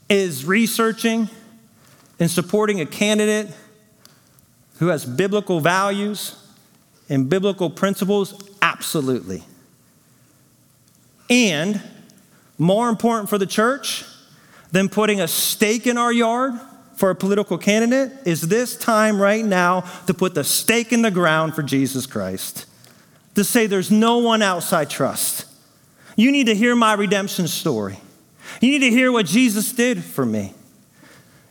Is 0.10 0.44
researching 0.44 1.30
and 2.20 2.30
supporting 2.30 2.82
a 2.82 2.86
candidate 2.86 3.48
who 4.80 4.88
has 4.88 5.06
biblical 5.06 5.60
values 5.60 6.36
and 7.10 7.30
biblical 7.30 7.70
principles? 7.70 8.34
Absolutely. 8.62 9.44
And 11.30 11.82
more 12.62 12.90
important 12.90 13.28
for 13.28 13.40
the 13.40 13.46
church 13.48 14.06
than 14.72 14.88
putting 14.88 15.20
a 15.20 15.28
stake 15.28 15.88
in 15.88 15.98
our 15.98 16.14
yard 16.14 16.54
for 16.94 17.10
a 17.10 17.16
political 17.16 17.58
candidate 17.58 18.12
is 18.24 18.42
this 18.42 18.78
time 18.78 19.20
right 19.20 19.44
now 19.44 19.82
to 20.06 20.14
put 20.14 20.36
the 20.36 20.44
stake 20.44 20.94
in 20.94 21.02
the 21.02 21.10
ground 21.10 21.56
for 21.56 21.64
Jesus 21.64 22.06
Christ. 22.06 22.68
To 23.34 23.44
say 23.44 23.66
there's 23.66 23.90
no 23.90 24.20
one 24.20 24.44
else 24.44 24.74
I 24.74 24.86
trust. 24.86 25.46
You 26.16 26.32
need 26.32 26.46
to 26.46 26.56
hear 26.56 26.76
my 26.76 26.94
redemption 26.94 27.48
story. 27.48 27.98
You 28.62 28.70
need 28.70 28.88
to 28.88 28.92
hear 28.92 29.12
what 29.12 29.26
Jesus 29.26 29.72
did 29.72 30.04
for 30.04 30.24
me. 30.24 30.54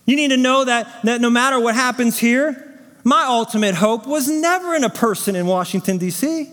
You 0.06 0.14
need 0.14 0.28
to 0.28 0.36
know 0.36 0.64
that, 0.64 1.02
that 1.02 1.20
no 1.20 1.28
matter 1.28 1.58
what 1.58 1.74
happens 1.74 2.20
here, 2.20 2.78
my 3.02 3.24
ultimate 3.24 3.74
hope 3.74 4.06
was 4.06 4.28
never 4.28 4.76
in 4.76 4.84
a 4.84 4.90
person 4.90 5.34
in 5.34 5.48
Washington, 5.48 5.98
D.C. 5.98 6.48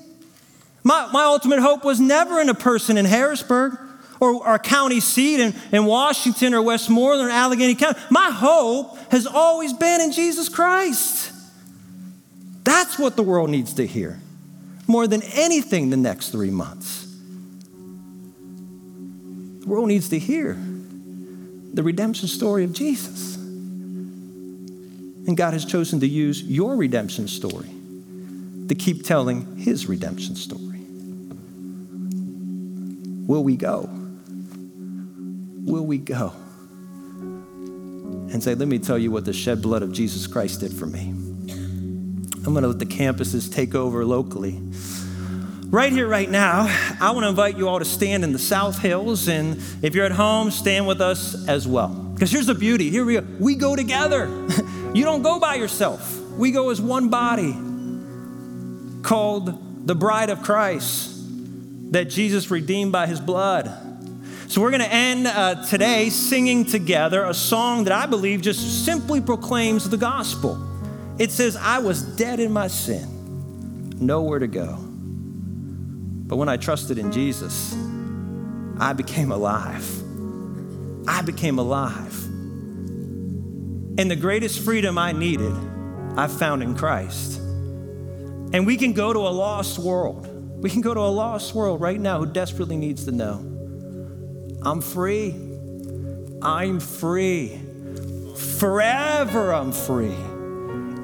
My, 0.83 1.07
my 1.11 1.25
ultimate 1.25 1.59
hope 1.59 1.85
was 1.85 1.99
never 1.99 2.41
in 2.41 2.49
a 2.49 2.55
person 2.55 2.97
in 2.97 3.05
Harrisburg 3.05 3.77
or 4.19 4.45
our 4.47 4.59
county 4.59 4.99
seat 4.99 5.39
in, 5.39 5.53
in 5.71 5.85
Washington 5.85 6.53
or 6.53 6.61
Westmoreland 6.61 7.29
or 7.29 7.31
Allegheny 7.31 7.75
County. 7.75 7.99
My 8.09 8.31
hope 8.31 8.97
has 9.11 9.25
always 9.25 9.73
been 9.73 10.01
in 10.01 10.11
Jesus 10.11 10.49
Christ. 10.49 11.31
That's 12.63 12.99
what 12.99 13.15
the 13.15 13.23
world 13.23 13.49
needs 13.49 13.73
to 13.75 13.87
hear 13.87 14.19
more 14.87 15.07
than 15.07 15.21
anything 15.33 15.89
the 15.89 15.97
next 15.97 16.29
three 16.29 16.49
months. 16.49 17.05
The 19.61 19.67
world 19.67 19.87
needs 19.87 20.09
to 20.09 20.19
hear 20.19 20.57
the 21.73 21.83
redemption 21.83 22.27
story 22.27 22.63
of 22.63 22.73
Jesus. 22.73 23.35
And 25.27 25.35
God 25.35 25.53
has 25.53 25.65
chosen 25.65 25.99
to 25.99 26.07
use 26.07 26.41
your 26.41 26.75
redemption 26.77 27.27
story 27.27 27.69
to 28.69 28.75
keep 28.75 29.03
telling 29.03 29.57
his 29.57 29.87
redemption 29.87 30.35
story. 30.35 30.63
Will 33.27 33.43
we 33.43 33.57
go? 33.57 33.89
Will 35.67 35.85
we 35.85 35.97
go? 35.97 36.31
And 38.31 38.41
say, 38.41 38.55
let 38.55 38.69
me 38.69 38.79
tell 38.79 38.97
you 38.97 39.11
what 39.11 39.25
the 39.25 39.33
shed 39.33 39.61
blood 39.61 39.83
of 39.83 39.91
Jesus 39.91 40.25
Christ 40.25 40.61
did 40.61 40.71
for 40.71 40.85
me. 40.85 41.09
I'm 41.09 42.53
going 42.53 42.61
to 42.61 42.69
let 42.69 42.79
the 42.79 42.85
campuses 42.85 43.53
take 43.53 43.75
over 43.75 44.05
locally. 44.05 44.61
Right 45.69 45.91
here, 45.91 46.07
right 46.07 46.29
now, 46.29 46.67
I 47.01 47.11
want 47.11 47.25
to 47.25 47.29
invite 47.29 47.57
you 47.57 47.67
all 47.67 47.79
to 47.79 47.85
stand 47.85 48.23
in 48.23 48.31
the 48.31 48.39
South 48.39 48.79
Hills. 48.79 49.27
And 49.27 49.61
if 49.81 49.93
you're 49.93 50.05
at 50.05 50.13
home, 50.13 50.51
stand 50.51 50.87
with 50.87 51.01
us 51.01 51.45
as 51.49 51.67
well. 51.67 51.89
Because 51.89 52.31
here's 52.31 52.47
the 52.47 52.55
beauty 52.55 52.89
here 52.89 53.03
we 53.03 53.15
go. 53.15 53.27
We 53.37 53.55
go 53.55 53.75
together. 53.75 54.27
you 54.93 55.03
don't 55.03 55.21
go 55.21 55.37
by 55.37 55.55
yourself, 55.55 56.17
we 56.31 56.51
go 56.51 56.69
as 56.69 56.79
one 56.79 57.09
body 57.09 57.51
called 59.03 59.85
the 59.85 59.95
bride 59.95 60.29
of 60.29 60.43
Christ 60.43 61.13
that 61.91 62.05
Jesus 62.05 62.49
redeemed 62.49 62.93
by 62.93 63.05
his 63.05 63.19
blood. 63.19 63.86
So, 64.47 64.61
we're 64.61 64.71
going 64.71 64.81
to 64.81 64.93
end 64.93 65.27
uh, 65.27 65.65
today 65.65 66.09
singing 66.09 66.63
together 66.63 67.25
a 67.25 67.33
song 67.33 67.83
that 67.83 67.93
I 67.93 68.05
believe 68.05 68.41
just 68.41 68.85
simply 68.85 69.19
proclaims 69.19 69.89
the 69.89 69.97
gospel. 69.97 70.57
It 71.19 71.31
says, 71.31 71.57
I 71.57 71.79
was 71.79 72.01
dead 72.01 72.39
in 72.39 72.51
my 72.53 72.67
sin, 72.67 73.93
nowhere 73.99 74.39
to 74.39 74.47
go. 74.47 74.77
But 74.79 76.37
when 76.37 76.47
I 76.47 76.55
trusted 76.55 76.97
in 76.97 77.11
Jesus, 77.11 77.75
I 78.79 78.93
became 78.93 79.33
alive. 79.33 79.85
I 81.07 81.21
became 81.23 81.59
alive. 81.59 82.15
And 83.99 84.09
the 84.09 84.15
greatest 84.15 84.63
freedom 84.63 84.97
I 84.97 85.11
needed, 85.11 85.53
I 86.15 86.27
found 86.27 86.63
in 86.63 86.75
Christ. 86.75 87.37
And 87.37 88.65
we 88.65 88.77
can 88.77 88.93
go 88.93 89.11
to 89.11 89.19
a 89.19 89.29
lost 89.29 89.77
world 89.77 90.27
we 90.57 90.71
can 90.71 90.81
go 90.81 90.93
to 90.93 90.99
a 90.99 91.01
lost 91.01 91.53
world 91.53 91.79
right 91.79 91.99
now 91.99 92.17
who 92.17 92.25
desperately 92.25 92.77
needs 92.77 93.05
to 93.05 93.11
know 93.11 93.56
I'm 94.67 94.81
free. 94.81 95.33
I'm 96.41 96.81
free. 96.81 97.57
Forever 98.59 99.53
I'm 99.53 99.71
free. 99.71 100.13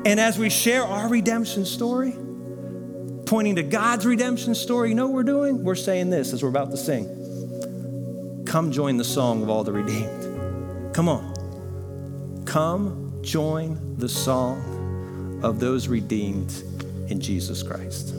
And 0.05 0.19
as 0.19 0.37
we 0.37 0.49
share 0.49 0.83
our 0.83 1.07
redemption 1.07 1.63
story, 1.63 2.13
pointing 3.25 3.55
to 3.55 3.63
God's 3.63 4.05
redemption 4.05 4.53
story, 4.53 4.89
you 4.89 4.95
know 4.95 5.05
what 5.05 5.13
we're 5.13 5.23
doing? 5.23 5.63
We're 5.63 5.75
saying 5.75 6.09
this 6.09 6.33
as 6.33 6.43
we're 6.43 6.49
about 6.49 6.71
to 6.71 6.77
sing 6.77 8.43
Come 8.45 8.73
join 8.73 8.97
the 8.97 9.05
song 9.05 9.41
of 9.41 9.49
all 9.49 9.63
the 9.63 9.71
redeemed. 9.71 10.93
Come 10.93 11.07
on. 11.07 12.43
Come 12.45 13.17
join 13.21 13.95
the 13.97 14.09
song 14.09 15.39
of 15.41 15.61
those 15.61 15.87
redeemed 15.87 16.51
in 17.07 17.21
Jesus 17.21 17.63
Christ. 17.63 18.13